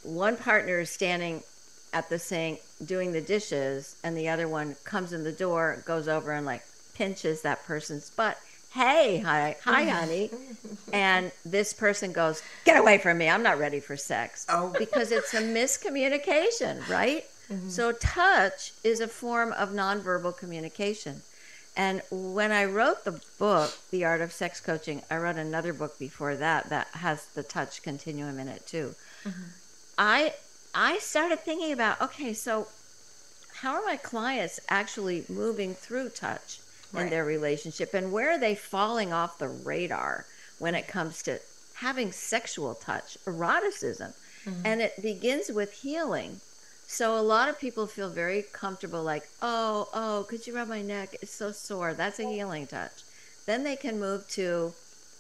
[0.04, 1.44] one partner is standing
[1.94, 6.08] at the sink doing the dishes and the other one comes in the door goes
[6.08, 8.38] over and like pinches that person's butt
[8.72, 9.90] hey, hi, hi, mm-hmm.
[9.90, 10.30] honey.
[10.94, 13.30] And this person goes, get away from me.
[13.30, 14.46] I'm not ready for sex.
[14.50, 14.74] Oh.
[14.78, 17.26] Because it's a miscommunication, right?
[17.52, 17.70] Mm-hmm.
[17.70, 21.22] So touch is a form of nonverbal communication.
[21.76, 25.98] And when I wrote the book, The Art of Sex Coaching, I wrote another book
[25.98, 28.96] before that that has the touch continuum in it too.
[29.24, 29.44] Mm-hmm.
[29.98, 30.34] I
[30.76, 32.68] I started thinking about okay, so
[33.56, 36.60] how are my clients actually moving through touch
[36.94, 37.10] in Right.
[37.12, 40.26] their relationship and where are they falling off the radar
[40.58, 41.40] when it comes to
[41.76, 44.14] having sexual touch, eroticism?
[44.46, 44.62] Mm-hmm.
[44.66, 46.42] And it begins with healing.
[46.92, 50.82] So a lot of people feel very comfortable like, "Oh, oh, could you rub my
[50.82, 51.16] neck?
[51.22, 53.04] It's so sore." That's a healing touch.
[53.46, 54.74] Then they can move to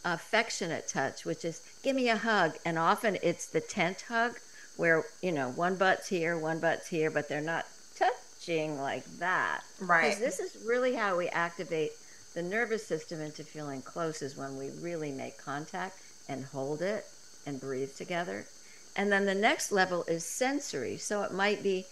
[0.03, 2.57] affectionate touch, which is give me a hug.
[2.65, 4.39] And often it's the tent hug
[4.77, 9.61] where, you know, one butt's here, one butt's here, but they're not touching like that.
[9.79, 10.05] Right.
[10.05, 11.91] Because this is really how we activate
[12.33, 17.05] the nervous system into feeling close is when we really make contact and hold it
[17.45, 18.47] and breathe together.
[18.95, 20.97] And then the next level is sensory.
[20.97, 21.85] So it might be,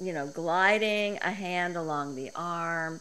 [0.00, 3.00] you know, gliding a hand along the arm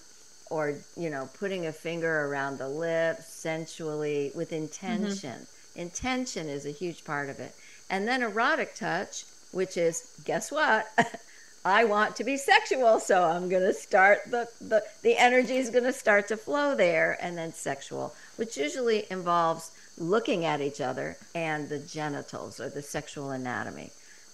[0.49, 5.41] or, you know, putting a finger around the lips sensually with intention.
[5.41, 5.79] Mm-hmm.
[5.79, 7.53] Intention is a huge part of it.
[7.89, 10.87] And then erotic touch, which is, guess what?
[11.65, 15.69] I want to be sexual, so I'm going to start the, the, the energy is
[15.69, 17.17] going to start to flow there.
[17.21, 22.81] And then sexual, which usually involves looking at each other and the genitals or the
[22.81, 23.91] sexual anatomy.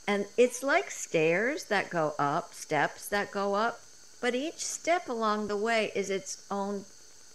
[0.07, 3.79] And it's like stairs that go up, steps that go up,
[4.21, 6.85] but each step along the way is its own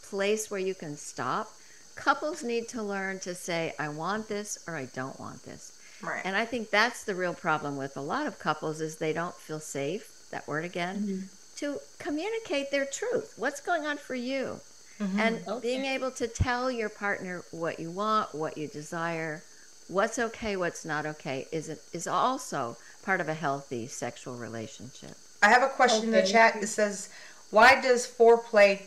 [0.02, 1.50] place where you can stop.
[1.94, 5.72] Couples need to learn to say, I want this or I don't want this.
[6.02, 6.22] Right.
[6.24, 9.34] And I think that's the real problem with a lot of couples is they don't
[9.34, 11.26] feel safe, that word again, mm-hmm.
[11.56, 13.34] to communicate their truth.
[13.36, 14.60] What's going on for you?
[15.00, 15.20] Mm-hmm.
[15.20, 19.42] And being able to tell your partner what you want, what you desire,
[19.86, 25.16] what's okay, what's not okay is is also part of a healthy sexual relationship.
[25.42, 27.10] I have a question in the chat that says,
[27.50, 28.82] "Why does foreplay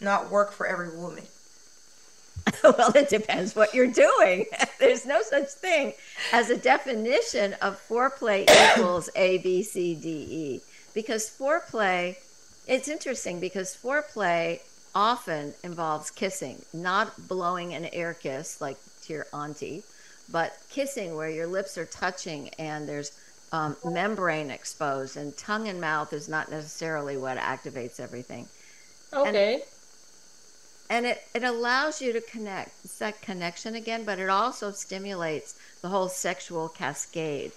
[0.00, 1.24] not work for every woman?"
[2.62, 4.46] well, it depends what you're doing.
[4.78, 5.94] There's no such thing
[6.32, 10.60] as a definition of foreplay equals A, B, C, D, E.
[10.94, 12.16] Because foreplay,
[12.66, 14.60] it's interesting because foreplay
[14.96, 19.84] often involves kissing, not blowing an air kiss like to your auntie,
[20.32, 23.12] but kissing where your lips are touching and there's
[23.52, 28.48] um, membrane exposed, and tongue and mouth is not necessarily what activates everything.
[29.12, 29.62] Okay.
[30.90, 35.58] and it, it allows you to connect it's that connection again but it also stimulates
[35.82, 37.52] the whole sexual cascade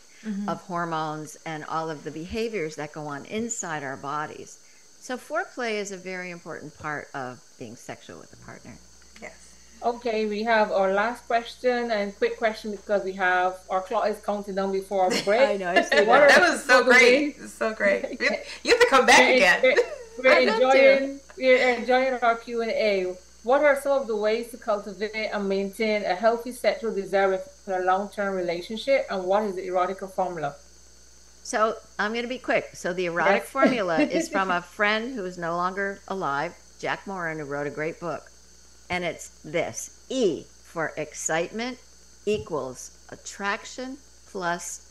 [0.48, 4.58] of hormones and all of the behaviors that go on inside our bodies
[5.00, 8.74] so foreplay is a very important part of being sexual with a partner
[9.22, 9.54] Yes.
[9.84, 14.18] Okay, we have our last question and quick question because we have our clock is
[14.26, 15.42] counting down before our break.
[15.54, 16.06] I know, I see that.
[16.30, 17.02] That was so some of the great.
[17.02, 18.06] ways- It was so great.
[18.22, 18.30] You
[18.64, 19.60] you have to come back We're, again.
[19.64, 19.84] we're-
[20.24, 20.94] we're I'd love to.
[20.94, 23.16] enjoying we're enjoying our Q and A.
[23.44, 27.82] What are some of the ways to cultivate and maintain a healthy sexual desire within
[27.82, 30.56] a long-term relationship, and what is the erotica formula?
[31.44, 32.72] So I'm going to be quick.
[32.76, 33.50] So the erotic Yes.
[33.50, 37.72] formula is from a friend who is no longer alive, Jack Morin, who wrote a
[37.72, 38.30] great book.
[38.90, 41.78] And it's this E for excitement
[42.26, 43.98] equals attraction
[44.32, 44.86] plus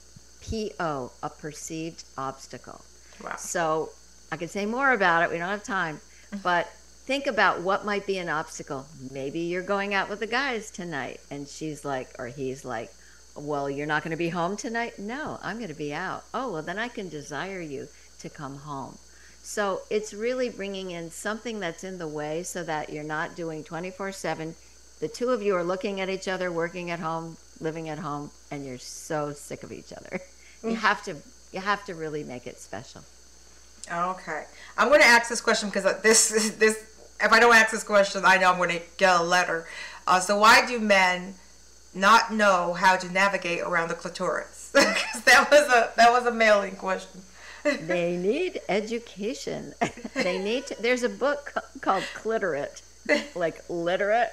[0.49, 2.81] PO, a perceived obstacle.
[3.23, 3.37] Wow.
[3.37, 3.91] So
[4.33, 5.31] I could say more about it.
[5.31, 6.01] We don't have time.
[6.43, 6.67] But
[7.07, 8.85] think about what might be an obstacle.
[9.11, 12.93] Maybe you're going out with the guys tonight, and she's like, or he's like,
[13.41, 14.99] well, you're not going to be home tonight?
[14.99, 16.25] No, I'm going to be out.
[16.35, 17.89] Oh, well, then I can desire you
[18.21, 18.99] to come home.
[19.43, 23.65] So it's really bringing in something that's in the way so that you're not doing
[23.65, 24.55] 24 7.
[25.01, 28.31] The two of you are looking at each other, working at home, living at home,
[28.51, 30.21] and you're so sick of each other.
[30.61, 31.15] You have to
[31.53, 33.03] you have to really make it special.
[33.89, 34.43] Okay.
[34.77, 36.77] I'm going to ask this question because this this
[37.21, 39.69] if I don't ask this question, I know I'm going to get a letter.
[40.07, 41.35] Uh, so why do men
[41.95, 44.71] not know how to navigate around the clitoris?
[44.73, 47.23] that was a that was a mailing question.
[47.83, 49.75] they need education.
[50.15, 50.77] they need to.
[50.81, 52.83] There's a book called Cliterate,
[53.35, 54.31] like literate.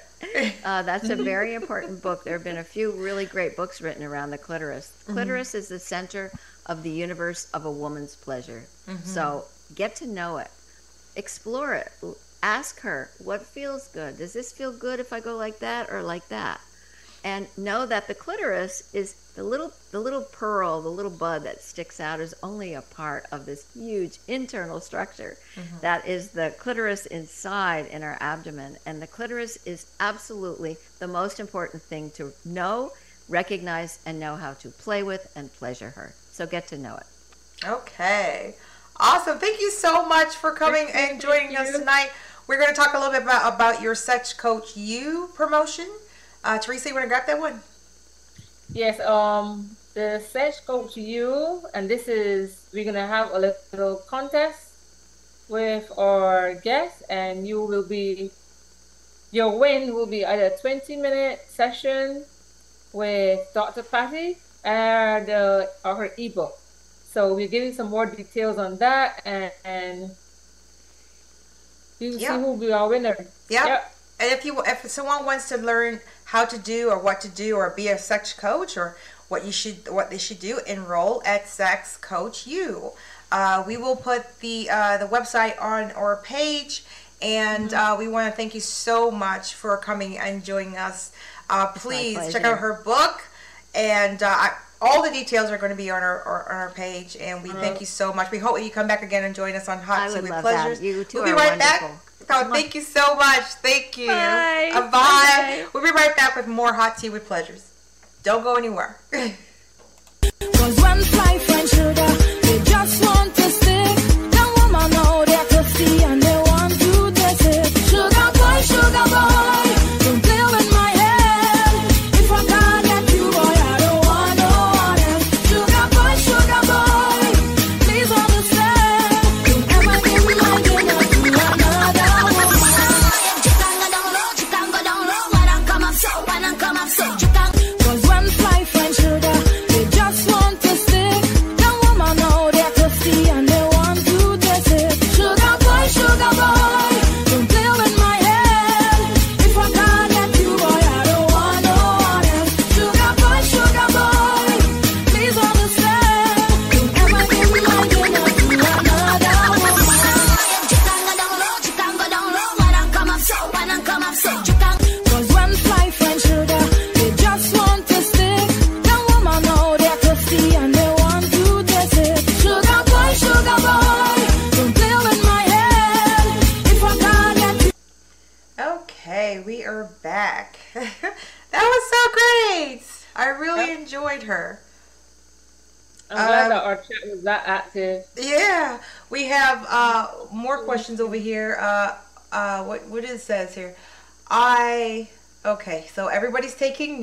[0.64, 2.24] Uh, that's a very important book.
[2.24, 4.92] There have been a few really great books written around the clitoris.
[5.06, 6.32] Clitoris is the center
[6.66, 8.64] of the universe of a woman's pleasure.
[9.04, 10.50] So get to know it,
[11.16, 11.92] explore it,
[12.42, 14.18] ask her what feels good.
[14.18, 16.60] Does this feel good if I go like that or like that?
[17.26, 21.60] And know that the clitoris is the little the little pearl, the little bud that
[21.60, 25.76] sticks out is only a part of this huge internal structure mm-hmm.
[25.80, 28.76] that is the clitoris inside in our abdomen.
[28.86, 32.92] And the clitoris is absolutely the most important thing to know,
[33.28, 36.14] recognize, and know how to play with and pleasure her.
[36.30, 37.06] So get to know it.
[37.64, 38.54] Okay.
[39.00, 39.40] Awesome.
[39.40, 42.10] Thank you so much for coming and joining us tonight.
[42.46, 45.88] We're going to talk a little bit about, about your Sex Coach U promotion.
[46.46, 47.60] Uh, Teresa, you want to grab that one?
[48.72, 53.38] Yes, um, the Search goes to you, and this is we're gonna have a
[53.72, 54.70] little contest
[55.48, 58.30] with our guests, and you will be
[59.32, 62.24] your win will be either a 20 minute session
[62.92, 63.82] with Dr.
[63.82, 66.56] Patti and uh, her ebook.
[67.10, 70.10] So we're giving some more details on that, and, and
[71.98, 73.16] we will see who will be our winner.
[73.50, 73.66] Yeah.
[73.66, 73.92] Yep.
[74.20, 77.56] And if you if someone wants to learn how to do or what to do
[77.56, 78.96] or be a sex coach or
[79.28, 82.92] what you should what they should do, enroll at Sex Coach U
[83.32, 86.84] Uh, we will put the uh, the website on our page,
[87.20, 87.92] and Mm-hmm.
[87.94, 91.10] uh, we want to thank you so much for coming and joining us.
[91.50, 93.22] Uh, please check out her book,
[93.74, 96.70] and uh, I- all the details are going to be on our, our on our
[96.70, 97.16] page.
[97.16, 98.30] And we thank you so much.
[98.30, 100.42] We hope you come back again and join us on Hot I Tea with love
[100.42, 100.78] Pleasures.
[100.78, 100.86] that.
[100.86, 101.82] You two we'll be are right back.
[102.28, 102.52] Wonderful.
[102.52, 103.44] Oh, thank you so much.
[103.62, 104.08] Thank you.
[104.08, 104.70] Bye.
[104.74, 104.90] Uh, bye.
[104.90, 105.66] Bye.
[105.72, 107.72] We'll be right back with more Hot Tea with Pleasures.
[108.22, 108.98] Don't go anywhere.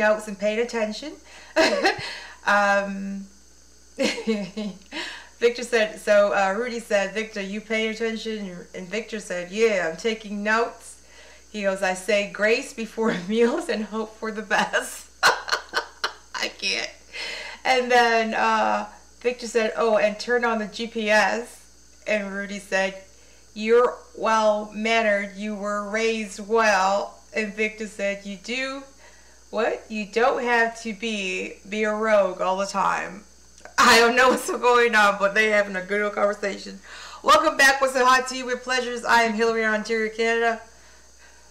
[0.04, 1.14] notes and paying attention.
[2.46, 3.26] um,
[5.40, 6.00] Victor said.
[6.00, 11.02] So uh, Rudy said, "Victor, you pay attention," and Victor said, "Yeah, I'm taking notes."
[11.52, 16.92] He goes, "I say grace before meals and hope for the best." I can't.
[17.64, 18.88] And then uh,
[19.22, 21.60] Victor said, "Oh, and turn on the GPS."
[22.06, 23.04] And Rudy said,
[23.54, 25.36] "You're well mannered.
[25.38, 28.84] You were raised well." And Victor said, "You do
[29.54, 29.84] what?
[29.88, 33.24] You don't have to be be a rogue all the time."
[33.78, 36.80] I don't know what's going on, but they having a good old conversation.
[37.22, 39.06] Welcome back with the Hot Tea with Pleasures.
[39.06, 40.62] I am Hillary Ontario, Canada.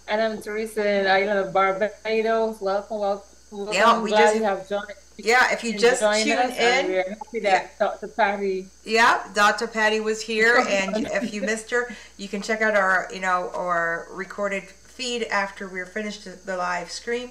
[0.09, 2.61] And I'm Teresa in Island of Barbados.
[2.61, 3.25] Welcome, welcome.
[3.53, 3.75] welcome.
[3.75, 4.87] Yeah, we just- have joined.
[5.17, 8.09] Yeah, if you just tuned us, in, we're happy that Dr.
[8.09, 8.67] Patti.
[8.83, 9.67] Yeah, Dr.
[9.69, 13.51] Patti was here, and if you missed her, you can check out our, you know,
[13.55, 17.31] our recorded feed after we're finished the live stream.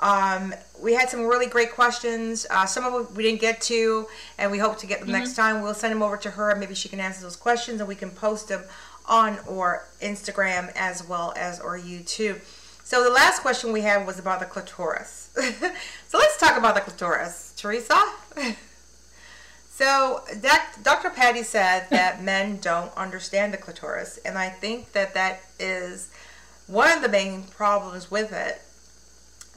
[0.00, 2.46] Um, we had some really great questions.
[2.50, 4.06] Uh, some of them we didn't get to,
[4.38, 5.62] and we hope to get them next time.
[5.62, 7.94] We'll send them over to her, and maybe she can answer those questions, and we
[7.94, 8.64] can post them
[9.06, 12.40] on our Instagram as well as our YouTube.
[12.84, 15.30] So the last question we had was about the clitoris.
[16.08, 18.00] so let's talk about the clitoris, Teresa.
[19.80, 21.08] So, doc- Dr.
[21.08, 26.10] Patti said that men don't understand the clitoris, and I think that that is
[26.66, 28.60] one of the main problems with it.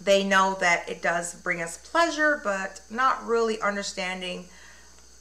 [0.02, 4.46] They know that it does bring us pleasure, but not really understanding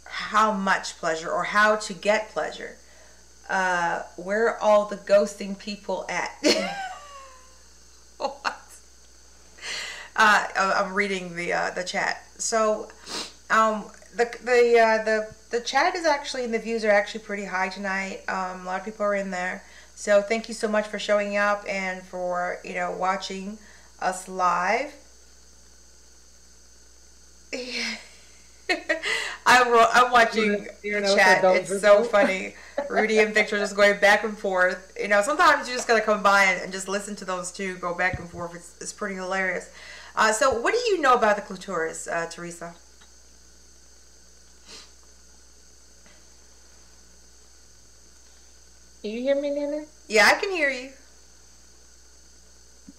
[0.05, 2.77] how much pleasure or how to get pleasure.
[3.49, 6.33] Uh, where are all the ghosting people at?
[8.19, 8.57] what?
[10.15, 12.25] Uh, I'm reading the uh, the chat.
[12.39, 12.89] So,
[13.51, 17.45] um, the the uh, the the chat is actually and the views are actually pretty
[17.45, 18.23] high tonight.
[18.29, 19.63] Um, a lot of people are in there.
[19.95, 23.59] So thank you so much for showing up and for you know watching
[24.03, 24.93] us live.
[29.45, 31.45] I'm, I'm watching You the know, chat.
[31.45, 32.55] It's so funny.
[32.91, 34.93] Rudy and Victor just going back and forth.
[35.01, 37.77] You know, sometimes you just gotta come by and, and just listen to those two
[37.77, 38.55] go back and forth.
[38.55, 39.71] It's, it's pretty hilarious.
[40.15, 42.75] Uh, so, what do you know about the clitoris, uh, Teresa?
[49.03, 49.85] Can you hear me, Nina?
[50.09, 50.93] Yeah, I can hear you.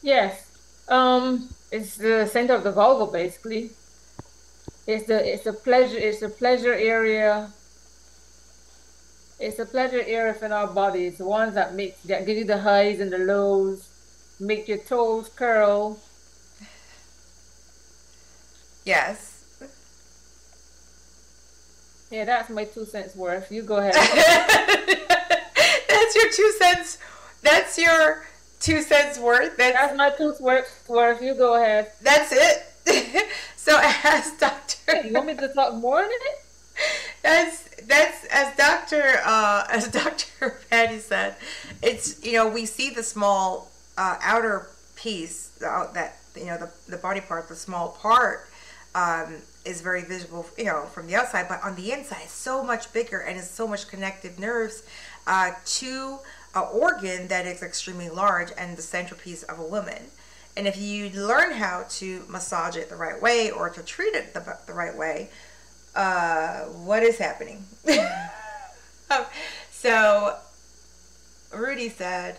[0.01, 0.53] Yes.
[0.88, 3.71] Um, it's the center of the vulva, basically.
[4.86, 7.51] It's the it's the pleasure it's a pleasure area.
[9.39, 11.05] It's a pleasure area in our body.
[11.05, 13.88] It's the ones that make that give you the highs and the lows,
[14.39, 15.99] make your toes curl.
[18.86, 19.29] Yes.
[22.11, 23.51] Yeah, that's my two cents worth.
[23.51, 23.93] You go ahead.
[25.88, 26.97] That's your two cents.
[27.41, 28.25] That's your
[28.64, 29.57] two cents worth.
[29.57, 30.86] That's That's my two worth.
[30.88, 31.22] Worth.
[31.22, 31.91] You go ahead.
[32.01, 33.28] that's it.
[33.55, 36.39] so as Doctor, You want me to talk more than it?
[37.22, 41.36] that's that's as Doctor uh, as Doctor Patti said.
[41.82, 46.72] It's you know we see the small uh, outer piece uh, that you know the
[46.89, 48.47] the body part, the small part.
[48.95, 52.91] Um, is very visible, you know, from the outside, but on the inside, so much
[52.91, 54.84] bigger and it's so much connective nerves
[55.26, 56.20] uh, to
[56.56, 60.04] an organ that is extremely large and the centerpiece of a woman.
[60.56, 64.34] And if you learn how to massage it the right way or to treat it
[64.34, 65.30] the, the right way,
[65.95, 67.64] uh, what is happening?
[69.84, 70.38] So,
[71.54, 72.38] Rudy said,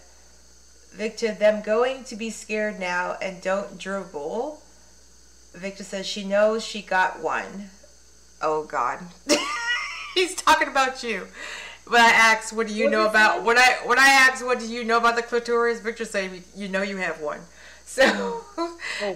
[0.93, 4.63] Victor, them going to be scared now and don't dribble.
[5.53, 7.69] Victor says she knows she got one.
[8.41, 9.01] Oh God,
[10.15, 11.29] he's talking about you.
[11.87, 13.45] When I asked, "What do you What know about?" it?
[13.45, 16.69] When I when I asked, "What do you know about the clitoris?" Victor said, "You
[16.69, 17.41] know you have one."
[17.87, 18.43] So,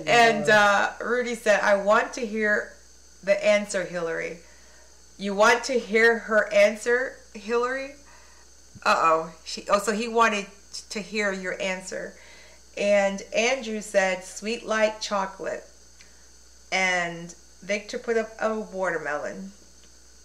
[0.07, 2.75] and uh, Rudy said, "I want to hear
[3.25, 4.41] the answer, Hillary.
[5.16, 7.95] You want to hear her answer, Hillary?"
[8.85, 9.33] Uh oh.
[9.43, 9.64] She.
[9.71, 10.47] Oh, so he wanted
[10.91, 12.12] to hear your answer.
[12.77, 15.64] And Andrew said, "Sweet like chocolate."
[16.71, 19.53] and Victor put up a watermelon.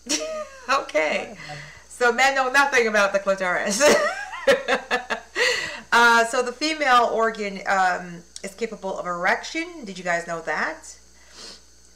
[0.69, 1.35] okay.
[1.95, 3.79] So men know nothing about the clitoris.
[5.91, 9.85] uh, so the female organ um, is capable of erection.
[9.85, 10.97] Did you guys know that?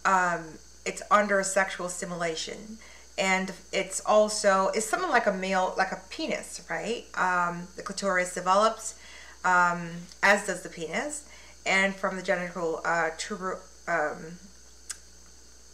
[0.06, 2.78] Um, it's under sexual stimulation.
[3.18, 7.06] And it's also, it's something like a male, like a penis, right?
[7.16, 9.00] Um, the clitoris develops,
[9.44, 9.90] um,
[10.22, 11.28] as does the penis.
[11.66, 14.38] And from the genital uh, tuber, um,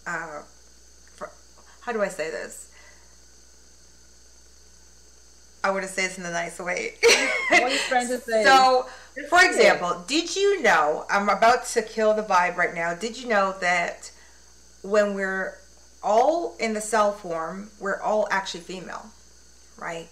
[0.08, 0.44] uh,
[1.82, 2.70] how do I say this?
[5.64, 6.96] I want to say this in a nice way.
[7.50, 8.44] What are you trying to say?
[8.44, 8.88] So,
[9.30, 11.06] for example, did you know?
[11.10, 12.94] I'm about to kill the vibe right now.
[12.94, 14.12] Did you know that
[14.82, 15.58] when we're
[16.04, 19.06] all in the cell form, we're all actually female,
[19.78, 20.10] right?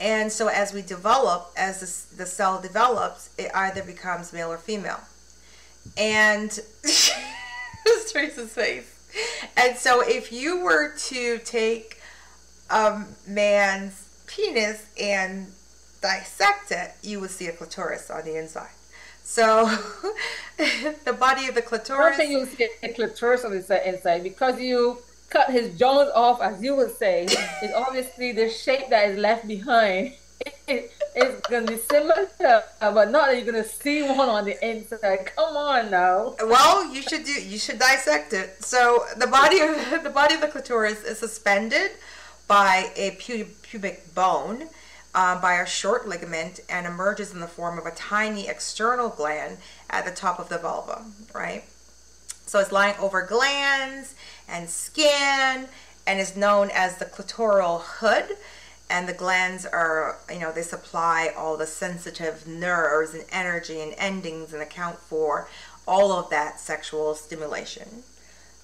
[0.00, 4.58] And so as we develop, as the, the cell develops, it either becomes male or
[4.58, 5.00] female.
[5.96, 6.50] And
[6.82, 8.94] this Teresa's face.
[9.56, 11.98] And so if you were to take
[12.70, 15.52] a man's penis and
[16.00, 18.70] dissect it, you would see a clitoris on the inside.
[19.22, 19.66] So
[20.56, 22.16] the body of the clitoris.
[22.16, 24.98] think you see a clitoris on the inside- inside because you
[25.28, 27.26] cut his jaws off, as you would say.
[27.62, 30.14] It's obviously the shape that is left behind.
[30.68, 35.30] it's gonna be similar, but not that you're gonna see one on the inside.
[35.36, 36.36] Come on now.
[36.40, 37.32] Well, you should do.
[37.32, 38.64] You should dissect it.
[38.64, 41.90] So the body of the body of the clitoris is suspended
[42.48, 44.68] by a pubic bone,
[45.14, 49.58] uh, by a short ligament, and emerges in the form of a tiny external gland
[49.90, 51.04] at the top of the vulva.
[51.34, 51.64] Right.
[52.46, 54.14] So it's lying over glands
[54.48, 55.68] and skin,
[56.06, 58.38] and is known as the clitoral hood.
[58.90, 63.94] And the glands are, you know, they supply all the sensitive nerves and energy and
[63.98, 65.50] endings and account for
[65.86, 68.02] all of that sexual stimulation.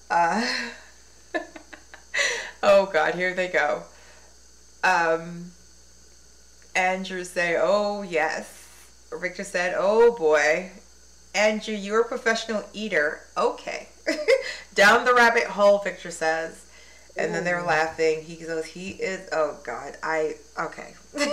[0.09, 0.47] Uh,
[2.65, 3.83] oh God, here they go.
[4.83, 5.51] Um,
[6.75, 8.63] Andrew say, "Oh yes."
[9.13, 10.71] Victor said, "Oh boy."
[11.35, 13.21] Andrew, you're a professional eater.
[13.35, 13.89] Okay.
[14.73, 16.65] Down the rabbit hole, Victor says.
[17.17, 18.23] And then they're laughing.
[18.23, 20.93] He goes, he is, oh God, I, okay.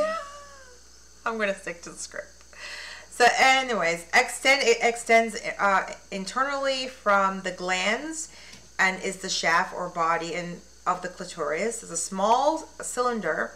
[1.24, 2.28] I'm going to stick to the script.
[3.11, 8.28] So, anyways, extend it extends uh, internally from the glands
[8.78, 11.83] and is the shaft or body in, of the clitoris.
[11.83, 13.53] is a small cylinder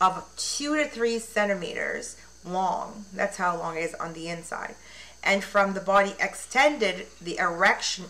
[0.00, 3.04] of two to three centimeters long.
[3.12, 4.74] That's how long it is on the inside.
[5.22, 8.06] And from the body extended, the erection,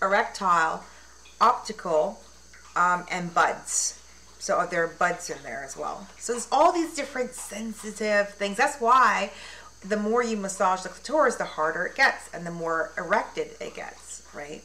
[0.00, 0.84] erectile
[1.40, 2.20] optical,
[2.76, 4.00] um, and buds.
[4.38, 6.06] So there are buds in there as well.
[6.18, 8.56] So there's all these different sensitive things.
[8.56, 9.30] That's why
[9.82, 13.74] the more you massage the clitoris, the harder it gets, and the more erected it
[13.74, 14.62] gets, right?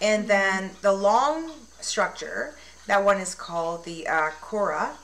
[0.00, 2.54] And then the long structure,
[2.88, 4.96] that one is called the uh, crura,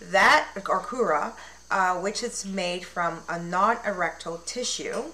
[0.00, 1.32] that or crura,
[1.70, 5.04] uh, which is made from a non-erectile tissue,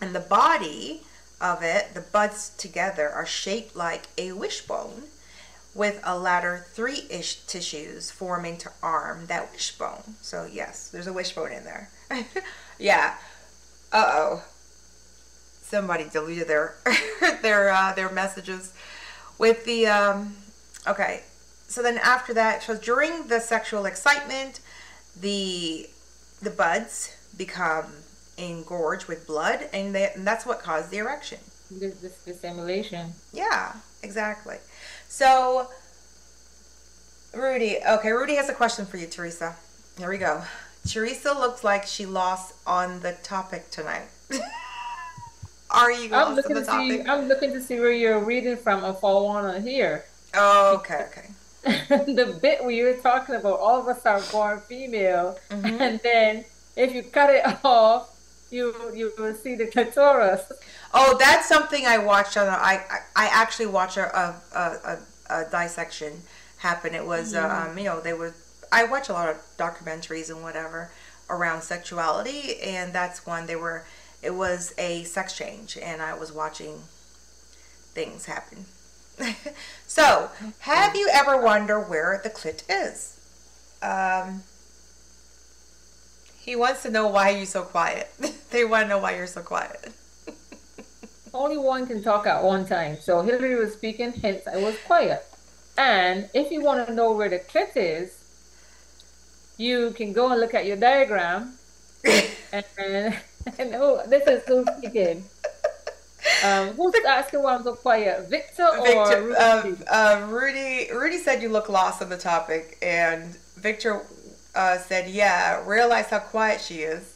[0.00, 1.02] and the body
[1.40, 5.04] of it, the buds together, are shaped like a wishbone,
[5.74, 10.16] with a latter three-ish tissues forming to arm that wishbone.
[10.20, 11.88] So yes, there's a wishbone in there.
[12.78, 13.14] yeah.
[13.90, 14.42] Uh oh.
[15.62, 16.74] Somebody deleted their
[17.42, 18.74] their uh, their messages
[19.38, 20.36] with the um.
[20.86, 21.22] Okay.
[21.68, 24.60] So then after that, so during the sexual excitement,
[25.18, 25.88] the
[26.42, 27.86] the buds become
[28.36, 31.38] engorged with blood, and, they, and that's what caused the erection.
[31.70, 32.12] This, this.
[33.32, 34.56] Yeah, exactly.
[35.08, 35.68] So,
[37.34, 39.56] Rudy, okay, Rudy has a question for you, Teresa.
[39.98, 40.42] Here we go.
[40.86, 44.08] Teresa looks like she lost on the topic tonight.
[45.70, 47.00] Are you I'm looking the to see.
[47.02, 50.04] I'm looking to see where you're reading from and follow on here.
[50.34, 51.28] Oh, okay, okay.
[52.12, 55.80] the bit where you're talking about all of us are born female, Mhm.
[55.80, 56.44] and then
[56.76, 58.08] if you cut it off,
[58.50, 60.50] you you will see the clitoris.
[60.92, 62.48] Oh, that's something I watched on.
[62.48, 64.98] I I, I actually watched a a, a
[65.30, 66.22] a dissection
[66.58, 66.94] happen.
[66.94, 68.34] It was um you know they were.
[68.72, 70.90] I watch a lot of documentaries and whatever
[71.30, 73.84] around sexuality, and that's one they were.
[74.22, 76.82] It was a sex change, and I was watching
[77.94, 78.66] things happen.
[79.86, 83.18] so, have you ever wondered where the clit is?
[83.82, 84.42] Um,
[86.40, 88.10] he wants to know why you're so quiet.
[88.50, 89.92] they want to know why you're so quiet.
[91.34, 92.98] Only one can talk at one time.
[93.00, 95.24] So Hillary was speaking, hence I was quiet.
[95.78, 98.18] And if you want to know where the clit is,
[99.56, 101.54] you can go and look at your diagram.
[102.04, 102.64] And,
[103.58, 105.24] and oh, this is so speaking.
[106.42, 108.28] Um, who's asking why I'm so quiet?
[108.28, 109.36] Victor or Victor, Rudy?
[109.38, 114.02] uh, uh, Rudy, Rudy said you look lost on the topic, and Victor
[114.54, 117.14] uh, said, "Yeah, realize how quiet she is."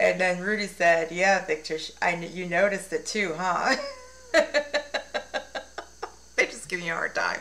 [0.00, 3.76] And then Rudy said, "Yeah, Victor, I you noticed it too, huh?"
[6.36, 7.40] They're just giving you a hard time.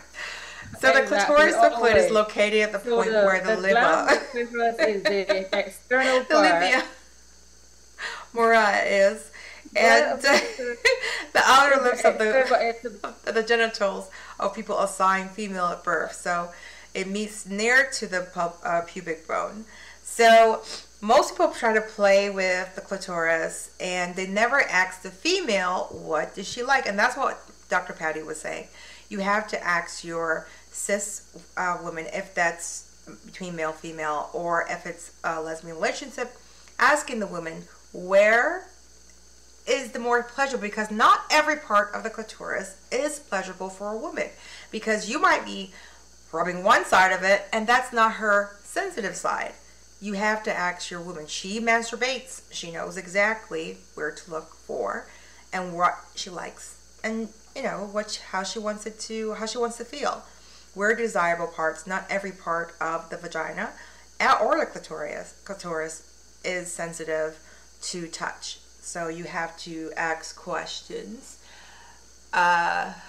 [0.80, 3.58] So the Exactly, clitoris of clit is located at the So point where the, the
[3.58, 6.38] liver, the is the external the part.
[6.38, 6.84] labia,
[8.34, 9.32] mora is,
[9.76, 12.76] and the outer lips of the
[13.26, 14.10] the- the genitals
[14.40, 16.14] of people assigned female at birth.
[16.14, 16.52] So
[16.94, 19.66] it meets near to the pub, uh, pubic bone.
[20.04, 20.62] So
[21.02, 26.36] most people try to play with the clitoris and they never ask the female what
[26.36, 27.94] does she like, and that's what Dr.
[27.94, 28.68] Patti was saying.
[29.10, 32.90] You have to ask your cis uh, woman if that's
[33.26, 36.36] between male female or if it's a lesbian relationship,
[36.80, 38.68] asking the woman where
[39.66, 43.98] is the more pleasurable because not every part of the clitoris is pleasurable for a
[43.98, 44.28] woman
[44.72, 45.72] because you might be
[46.32, 49.54] rubbing one side of it and that's not her sensitive side.
[50.02, 51.28] You have to ask your woman.
[51.28, 52.42] She masturbates.
[52.52, 55.08] She knows exactly where to look for
[55.54, 59.58] and what she likes and you know what how she wants it to how she
[59.58, 60.24] wants to feel.
[60.74, 63.72] Where desirable parts, not every part of the vagina
[64.42, 66.10] or the clitoris clitoris
[66.44, 67.40] is sensitive
[67.82, 68.60] to touch.
[68.84, 71.38] So you have to ask questions.
[72.34, 72.94] Uh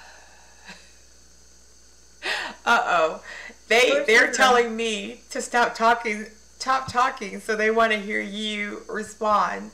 [2.66, 3.20] uh-oh.
[3.68, 6.26] They they're telling me to stop talking
[6.58, 9.70] stop talking so they want to hear you respond.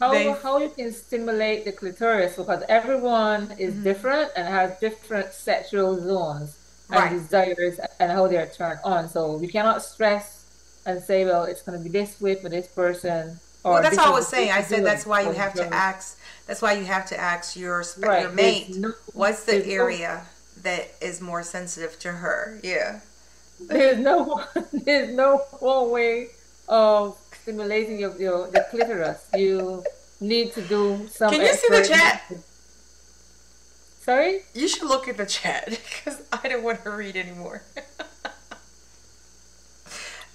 [0.00, 3.82] How, They- how you can stimulate the clitoris because everyone is Mm-hmm.
[3.82, 6.56] different and has different sexual zones
[6.92, 7.10] and Right.
[7.10, 9.08] desires and how they're turned on.
[9.08, 10.44] So we cannot stress
[10.86, 13.40] and say, well, it's going to be this way for this person.
[13.64, 14.50] Well, that's all I was saying.
[14.52, 16.18] I said that's why you have to ask.
[16.46, 18.76] That's why you have to ask your sp- Right, your mate.
[18.76, 20.26] no- what's the no- area
[20.62, 22.60] that is more sensitive to her?
[22.62, 23.00] Yeah.
[23.60, 26.28] There's no there's no one way
[26.68, 29.26] of stimulating your, your the clitoris.
[29.34, 29.82] You
[30.20, 31.30] need to do some.
[31.30, 32.32] Can you see the chat?
[34.00, 34.40] Sorry.
[34.52, 37.62] You should look at the chat because I don't want to read anymore.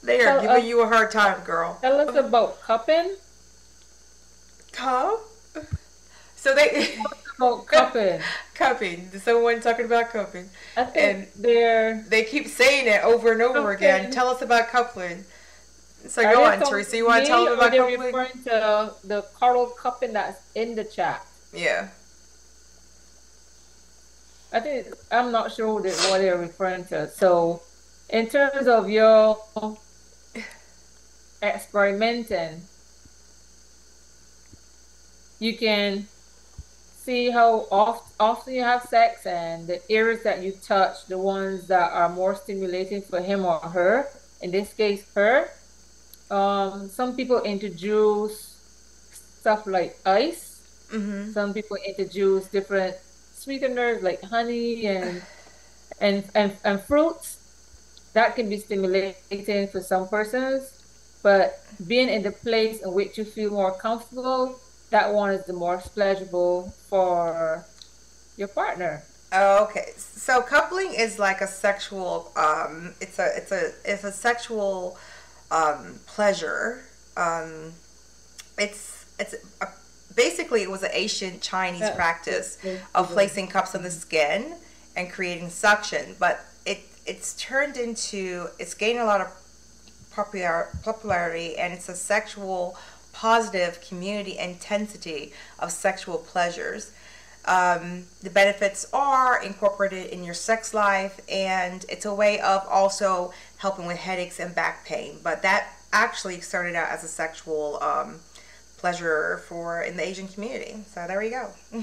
[0.03, 1.77] they are So, giving uh, you a hard time, girl.
[1.81, 3.15] Tell us about cupping.
[4.75, 5.17] Huh?
[6.35, 6.95] So they
[7.37, 8.21] About cupping.
[8.53, 9.11] cupping.
[9.19, 10.49] Someone talking about cupping.
[10.77, 12.05] I think And- they're.
[12.07, 14.09] They keep saying it over and over again.
[14.11, 15.25] Tell us about coupling.
[16.07, 16.95] So Are go on, Teresa.
[16.95, 18.13] You want to tell them about they're coupling?
[18.15, 21.25] referring to the coral cupping that's in the chat?
[21.53, 21.89] Yeah.
[24.53, 27.09] I think I'm not sure what, what they're referring to.
[27.09, 27.61] So,
[28.09, 29.37] in terms of your
[31.41, 32.61] experimenting,
[35.39, 36.07] you can
[36.97, 41.67] see how oft, often you have sex and the areas that you touch, the ones
[41.67, 44.07] that are more stimulating for him or her.
[44.41, 45.49] In this case, her.
[46.29, 48.55] Um, some people introduce
[49.11, 50.61] stuff like ice.
[50.91, 51.31] Mm-hmm.
[51.31, 52.95] Some people introduce different
[53.33, 55.21] sweeteners like honey and
[55.99, 57.37] and and, and fruits.
[58.13, 60.78] That can be stimulating for some persons,
[61.21, 64.59] but being in the place in which you feel more comfortable,
[64.89, 67.63] that one is the most pleasurable for
[68.37, 69.03] your partner.
[69.31, 69.91] Oh, okay.
[69.97, 72.31] So coupling is like a sexual.
[72.35, 74.97] Um, it's a it's a it's a sexual
[75.51, 76.81] um, pleasure.
[77.15, 77.73] Um,
[78.57, 79.67] it's it's a,
[80.15, 81.95] basically it was an ancient Chinese Yeah.
[81.95, 82.57] practice
[82.95, 84.55] of placing cups on the skin
[84.95, 89.27] and creating suction, but it it's turned into it's gained a lot of
[90.11, 92.77] popular popularity and it's a sexual
[93.13, 96.91] positive community intensity of sexual pleasures.
[97.45, 103.33] Um, the benefits are incorporated in your sex life, and it's a way of also
[103.57, 105.19] helping with headaches and back pain.
[105.23, 108.19] But that actually started out as a sexual um,
[108.77, 110.83] pleasure for in the Asian community.
[110.93, 111.49] So there we go.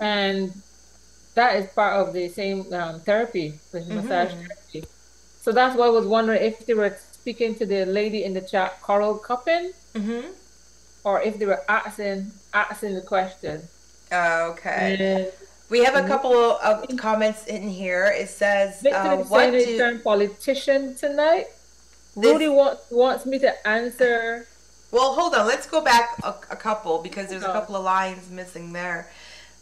[0.00, 0.52] and
[1.34, 4.61] that is part of the same um, therapy with massage therapy.
[5.42, 8.40] So that's why I was wondering if they were speaking to the lady in the
[8.40, 10.28] chat, Coral Cuppin, mm-hmm.
[11.04, 13.62] or if they were asking asking the question.
[14.12, 14.96] Okay.
[15.00, 15.32] And
[15.68, 18.06] We have a couple of comments in here.
[18.22, 21.46] It says, uh, "What do?" turned politician tonight.
[22.14, 24.46] This- Rudy wants wants me to answer.
[24.92, 25.46] Well, hold on.
[25.46, 27.52] Let's go back a, a couple because there's a Oh.
[27.58, 29.08] couple of lines missing there.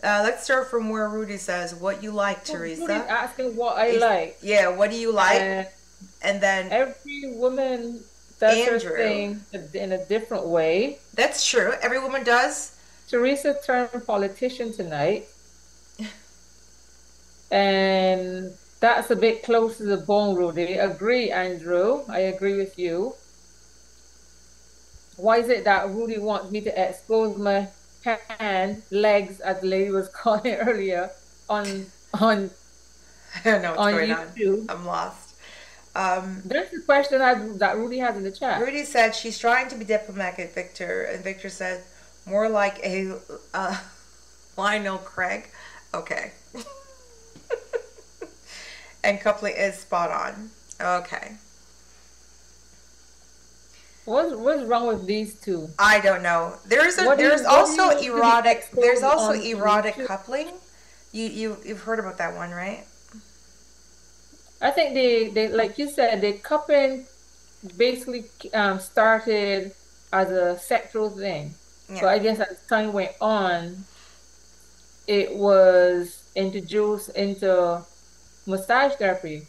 [0.03, 3.87] Uh, let's start from where Rudy says, "What you like, Rudy's Teresa?" asking what I
[3.87, 4.39] Is- like.
[4.43, 5.41] Yeah, what do you like?
[5.41, 5.67] And
[6.23, 8.03] and then every woman
[8.39, 8.91] does Andrew.
[8.91, 9.45] her thing
[9.75, 10.99] in a different way.
[11.15, 11.75] that's true.
[11.83, 12.73] Every woman does.
[13.09, 15.27] Teresa turned politician tonight.
[17.51, 20.75] and that's a bit close to the bone, Rudy.
[20.75, 22.03] Agree, Andrew.
[22.09, 23.15] I agree with you.
[25.17, 27.69] Why is it that Rudy wants me to expose my
[28.03, 31.11] hand, legs, as the lady was calling it earlier,
[31.49, 32.51] on on
[33.35, 34.67] I don't know what's on going on.
[34.69, 35.31] I'm lost.
[35.95, 38.61] Um, That's the question that, that Rudy has in the chat.
[38.61, 41.83] Rudy said she's trying to be diplomatic, Victor, and Victor said
[42.27, 43.19] more like a
[43.53, 43.77] uh,
[44.57, 45.49] Lionel Craig.
[45.93, 46.33] Okay.
[49.05, 50.51] and coupling is spot on.
[50.81, 51.33] Okay.
[54.11, 55.69] What's what's wrong with these two?
[55.79, 56.57] I don't know.
[56.67, 60.07] There's a What do you- there's what also erotic there's also erotic YouTube?
[60.07, 60.49] coupling.
[61.13, 62.83] You you you've heard about that one, right?
[64.61, 67.07] I think they, they like you said, the coupling
[67.77, 69.73] basically um, started
[70.13, 71.55] as a sexual thing.
[71.89, 72.01] Yeah.
[72.03, 73.85] But I guess as time went on,
[75.07, 77.83] it was introduced into
[78.47, 79.47] massage therapy.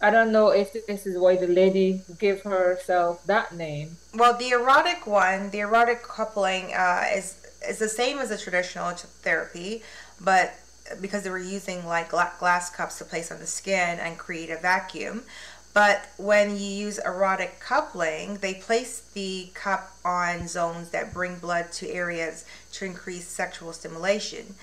[0.00, 3.96] I don't know if this is why the lady gave herself that name.
[4.14, 8.90] Well, the erotic one, the erotic coupling, uh, is is the same as the traditional
[8.90, 9.82] therapy,
[10.20, 10.54] but
[11.00, 14.56] because they were using like glass cups to place on the skin and create a
[14.56, 15.24] vacuum.
[15.74, 21.70] But when you use erotic coupling, they place the cup on zones that bring blood
[21.72, 24.54] to areas to increase sexual stimulation.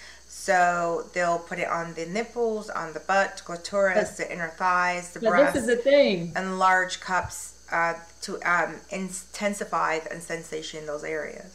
[0.43, 5.21] So they'll put it on the nipples, on the butt, clitoris, the inner thighs, the
[5.21, 6.33] But breast this is the thing.
[6.35, 11.49] and large cups uh, to um, intensify the sensation in those areas.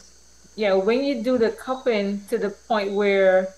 [0.55, 3.53] Yeah, when you do the cupping to the point where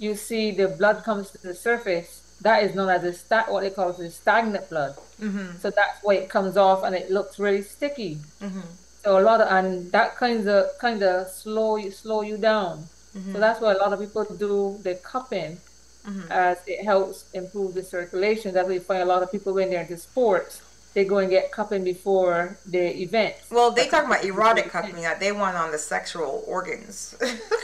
[0.00, 3.60] you see the blood comes to the surface, that is known as a sta- what
[3.62, 4.96] they call the stagnant blood.
[5.22, 5.58] Mm-hmm.
[5.60, 8.18] So that's why it comes off and it looks really sticky.
[8.42, 8.66] Mm-hmm.
[9.04, 12.88] So a lot of and that kind of kind of slow you slow you down.
[13.16, 13.32] Mm-hmm.
[13.34, 15.58] So that's what a lot of people do the cupping
[16.06, 16.30] Mhm.
[16.30, 18.54] as it helps improve the circulation.
[18.54, 20.62] That's why you find a lot of people when they're into sports,
[20.94, 23.34] they go and get cupping before the event.
[23.50, 27.14] Well, they talk about erotic coupling that they want on the sexual organs,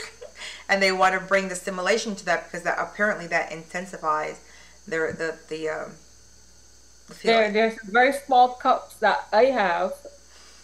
[0.69, 4.39] and they want to bring the stimulation to that because that apparently that intensifies
[4.87, 5.91] their the the um,
[7.09, 9.93] the There, there's very small cups that I have,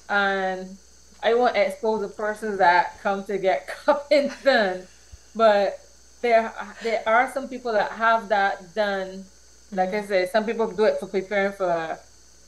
[0.10, 0.78] and
[1.24, 4.88] I won't expose the persons that come to get cupping done.
[5.36, 5.80] But
[6.22, 6.54] there,
[6.84, 9.26] there are some people that have that done.
[9.72, 11.98] Like I said, some people do it for preparing for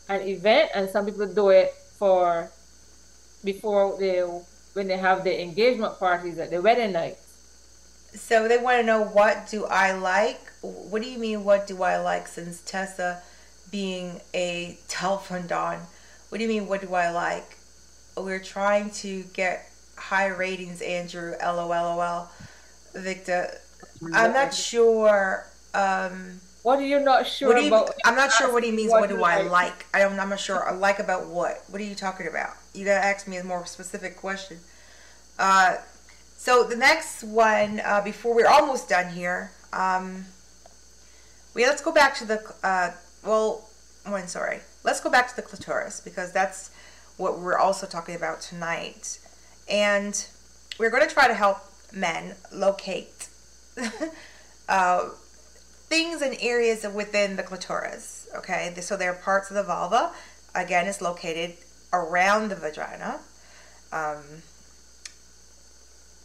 [0.09, 2.51] an event, and some people do it for
[3.43, 4.19] before they
[4.73, 7.17] when they have their engagement parties at the wedding night.
[8.13, 10.39] so they want to know what do I like?
[10.61, 11.43] What do you mean?
[11.43, 12.27] What do I like?
[12.27, 13.21] Since Tessa,
[13.71, 15.79] being a telephone don,
[16.29, 16.67] what do you mean?
[16.67, 17.54] What do I like?
[18.17, 21.33] We're trying to get high ratings, Andrew.
[21.41, 22.27] LOLOL.
[22.93, 23.49] Victor,
[24.13, 25.45] I'm not sure.
[25.73, 27.93] Um, What are you not sure what do you, about?
[28.05, 28.91] I'm not sure what he means.
[28.91, 29.51] What What, do I like?
[29.51, 29.85] like?
[29.93, 30.67] I don't, I'm not sure.
[30.67, 31.63] I like about what?
[31.67, 32.51] What are you talking about?
[32.73, 34.59] You gotta ask me a more specific question.
[35.37, 35.75] Uh,
[36.37, 40.25] so the next one, uh, before we're almost done here, um,
[41.53, 42.91] we let's go back to the uh,
[43.25, 43.67] well,
[44.05, 46.69] one sorry, let's go back to the clitoris because that's
[47.17, 49.19] what we're also talking about tonight,
[49.69, 50.27] and
[50.77, 51.57] we're going to try to help
[51.93, 53.29] men locate
[54.69, 55.09] uh,
[55.87, 58.27] things and areas within the clitoris.
[58.35, 60.11] Okay, so there are parts of the vulva.
[60.53, 61.55] Again, it's located
[61.93, 63.19] around the vagina.
[63.91, 64.41] Um,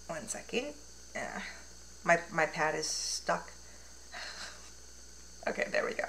[0.07, 0.75] one second.
[1.15, 1.41] Yeah.
[2.05, 3.51] My my pad is stuck.
[5.49, 6.05] okay, there we go.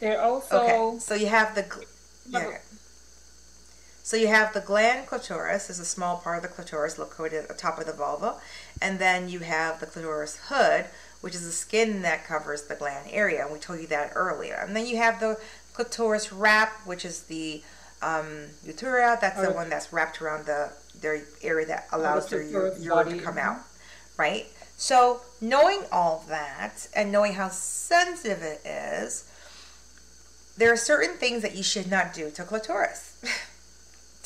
[0.00, 1.66] They're also Okay, so you have the.
[2.28, 2.58] Yeah.
[4.06, 7.48] So you have the gland clitoris is a small part of the clitoris located at
[7.48, 8.36] the top of the vulva,
[8.80, 10.86] and then you have the clitoris hood,
[11.22, 14.54] which is the skin that covers the gland area, and we told you that earlier.
[14.64, 15.40] And then you have the
[15.72, 17.64] clitoris wrap, which is the
[18.00, 19.20] um, uteria.
[19.20, 23.38] That's the one that's wrapped around the their area that allows their urine to come
[23.38, 23.58] out,
[24.16, 24.46] right?
[24.76, 29.28] So knowing all that and knowing how sensitive it is,
[30.56, 33.20] there are certain things that you should not do to clitoris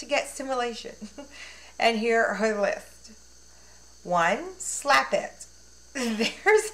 [0.00, 0.94] to get stimulation.
[1.78, 3.12] and here are a list.
[4.02, 5.46] One, slap it.
[5.94, 6.70] There's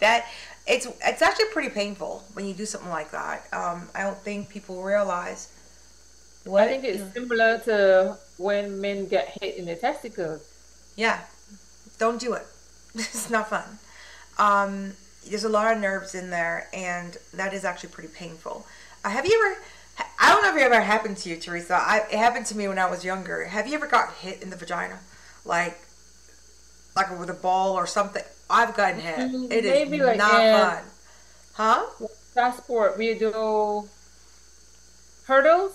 [0.00, 0.26] that
[0.66, 3.46] it's it's actually pretty painful when you do something like that.
[3.52, 5.50] Um, I don't think people realize
[6.44, 10.46] what I think it's similar to when men get hit in the testicles.
[10.96, 11.20] Yeah,
[11.98, 12.46] don't do it.
[12.94, 13.78] it's not fun.
[14.38, 14.92] Um,
[15.28, 18.66] there's a lot of nerves in there, and that is actually pretty painful.
[19.04, 19.60] Uh, have you ever?
[19.98, 21.74] I don't know if it ever happened to you, Teresa.
[21.74, 23.44] I, it happened to me when I was younger.
[23.44, 24.98] Have you ever got hit in the vagina,
[25.44, 25.78] like,
[26.96, 28.22] like with a ball or something?
[28.48, 29.18] I've gotten hit.
[29.18, 30.84] Mm, It is maybe like not fun.
[31.54, 32.06] Huh?
[32.34, 33.88] That sport, we do
[35.26, 35.72] hurdles.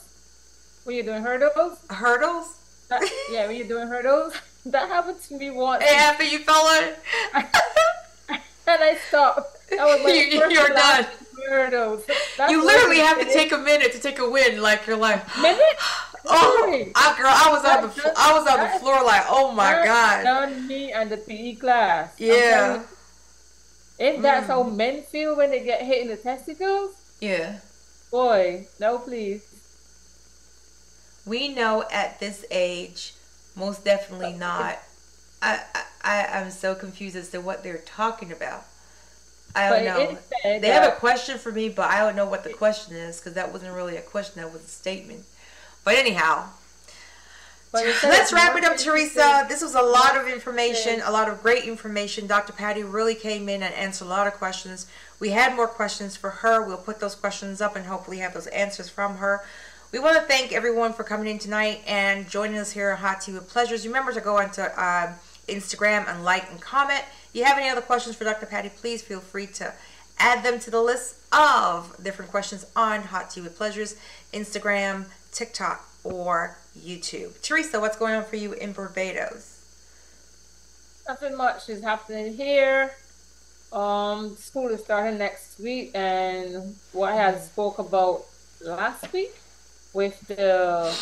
[0.83, 2.55] When you're doing hurdles, Hurdles?
[2.89, 3.01] that,
[3.31, 4.33] yeah, when you're doing hurdles,
[4.65, 6.31] that happened to me once, It happened.
[6.31, 6.83] You fell on.
[8.29, 9.69] and I stopped.
[9.69, 11.05] That was my you, you're done.
[11.47, 12.05] Hurdles.
[12.37, 15.23] That's You literally have to take a minute to take a win, like you're like.
[15.41, 15.61] minute.
[16.31, 16.85] Oh?
[16.95, 20.23] I, girl, I was on the I was on the floor like, oh my god.
[20.25, 22.13] Done me and the PE class.
[22.19, 22.83] Yeah.
[23.97, 24.75] If that's how Mm.
[24.75, 27.59] men feel when they get hit in the testicles, Yeah.
[28.11, 29.43] boy, no, please.
[31.25, 33.13] We know at this age,
[33.55, 34.77] most definitely not.
[35.41, 38.65] I, I I- I'm so confused as to what they're talking about.
[39.55, 39.99] I don't know.
[39.99, 42.95] it said They have a question for me, but I don't know what the question
[42.95, 44.41] is because that wasn't really a question.
[44.41, 45.25] That was a statement.
[45.83, 46.49] But anyhow,
[47.71, 49.45] but Let's wrap it up, Teresa.
[49.47, 52.25] This was a lot of information, a lot of great information.
[52.25, 52.51] Dr.
[52.53, 54.87] Patti really came in and answered a lot of questions.
[55.19, 56.65] We had more questions for her.
[56.65, 59.43] We'll put those questions up and hopefully have those answers from her.
[59.91, 63.21] We want to thank everyone for coming in tonight and joining us here on Hot
[63.21, 63.85] Tea with Pleasures.
[63.85, 65.15] Remember to go onto um,
[65.47, 67.03] Instagram and like and comment.
[67.33, 68.45] You have any other questions for Dr.
[68.45, 69.73] Patti, please feel free to
[70.17, 73.95] add them to the list of different questions on Hot Tea with Pleasures,
[74.33, 77.39] Instagram, TikTok, or YouTube.
[77.41, 79.57] Teresa, what's going on for you in Barbados?
[81.07, 82.91] Nothing much is happening here.
[83.71, 88.25] Um, school is starting next week, and what I had spoke about
[88.61, 89.35] last week
[89.93, 90.95] with the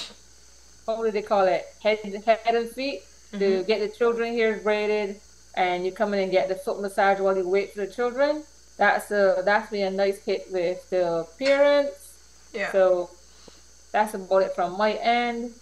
[0.85, 1.65] what do they call it?
[1.81, 5.19] Head, head and feet to get the children here graded,
[5.57, 8.43] and you come in and get the foot massage while you wait for the children.
[8.77, 12.13] That's a that's been a nice hit with the parents.
[12.53, 12.71] Yeah.
[12.71, 13.09] So
[13.91, 15.53] that's about it from my end.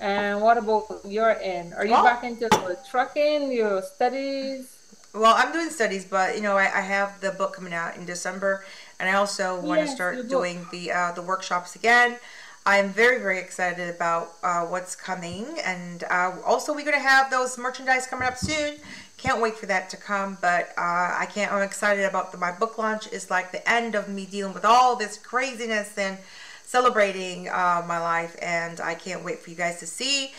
[0.00, 1.72] And what about your end?
[1.74, 4.70] Are you Well- back into the trucking, your studies?
[5.14, 8.04] Well, I'm doing studies, but you know, I, I have the book coming out in
[8.04, 8.64] December,
[8.98, 12.18] and I also want to start doing the uh, the workshops again.
[12.66, 17.56] I'm very very excited about uh, what's coming, and uh, also we're gonna have those
[17.56, 18.78] merchandise coming up soon.
[19.24, 21.50] Can't wait for that to come, but uh, I can't.
[21.50, 23.06] I'm excited about the, my book launch.
[23.10, 26.18] It's like the end of me dealing with all this craziness and
[26.62, 30.32] celebrating uh, my life, and I can't wait for you guys to see.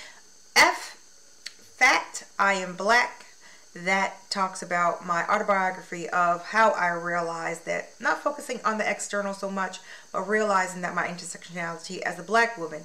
[0.55, 0.97] F
[1.77, 3.25] Fat I Am Black
[3.73, 9.33] that talks about my autobiography of how I realized that not focusing on the external
[9.33, 9.79] so much,
[10.11, 12.83] but realizing that my intersectionality as a black woman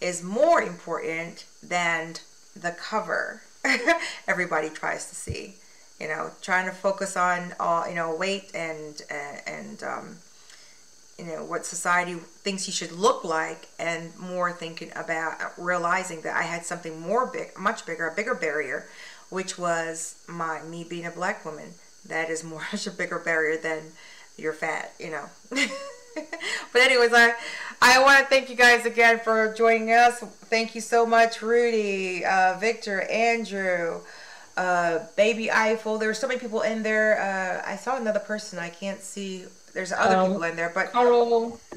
[0.00, 2.16] is more important than
[2.56, 3.42] the cover.
[4.28, 5.54] everybody tries to see.
[6.00, 9.00] You know, trying to focus on all you know weight and
[9.46, 10.16] and um,
[11.18, 16.36] you know what society thinks you should look like, and more thinking about realizing that
[16.36, 18.86] I had something more big, much bigger, a bigger barrier,
[19.30, 21.74] which was my me being a black woman.
[22.04, 23.92] That is more much a bigger barrier than
[24.36, 24.92] you're fat.
[25.00, 25.30] You know.
[26.72, 27.34] but anyways, I
[27.82, 30.20] I want to thank you guys again for joining us.
[30.20, 34.00] Thank you so much, Rudy, uh, Victor, Andrew,
[34.56, 35.98] uh, Baby Eiffel.
[35.98, 37.20] There were so many people in there.
[37.20, 38.58] Uh, I saw another person.
[38.58, 39.44] I can't see.
[39.74, 40.90] There's other Um, people in there, but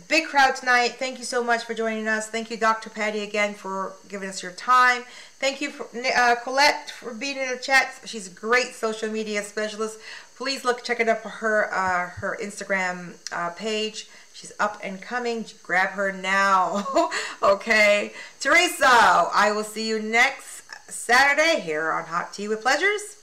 [0.07, 0.95] big crowd tonight.
[0.97, 2.27] Thank you so much for joining us.
[2.27, 2.89] Thank you, Dr.
[2.89, 5.03] Patti, again for giving us your time.
[5.37, 5.85] Thank you, for,
[6.15, 7.93] uh, Colette, for being in the chat.
[8.05, 9.99] She's a great social media specialist.
[10.37, 14.07] Please look, check it up for her uh, her Instagram uh, page.
[14.39, 15.43] She's up and coming.
[15.63, 17.09] Grab her now.
[17.43, 18.87] okay, Teresa.
[18.87, 23.17] I will see you next Saturday here on Hot Tea with Pleasures.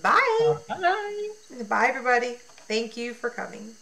[0.00, 0.56] Bye.
[0.70, 1.28] bye.
[1.68, 2.36] Bye, everybody.
[2.68, 3.74] Thank you for coming.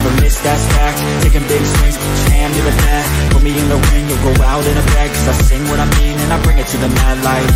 [0.00, 3.80] But miss that's fact Taking big swings, jam to the bat Put me in the
[3.90, 6.42] ring, you'll go out in a bag Cause I sing what I mean and I
[6.42, 7.48] bring it to the mad light.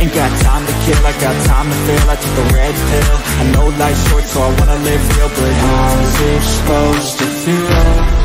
[0.00, 3.16] Ain't got time to kill, I got time to feel I took the red pill.
[3.36, 5.28] I know life's short so I wanna live real.
[5.28, 8.17] But how's it supposed to feel?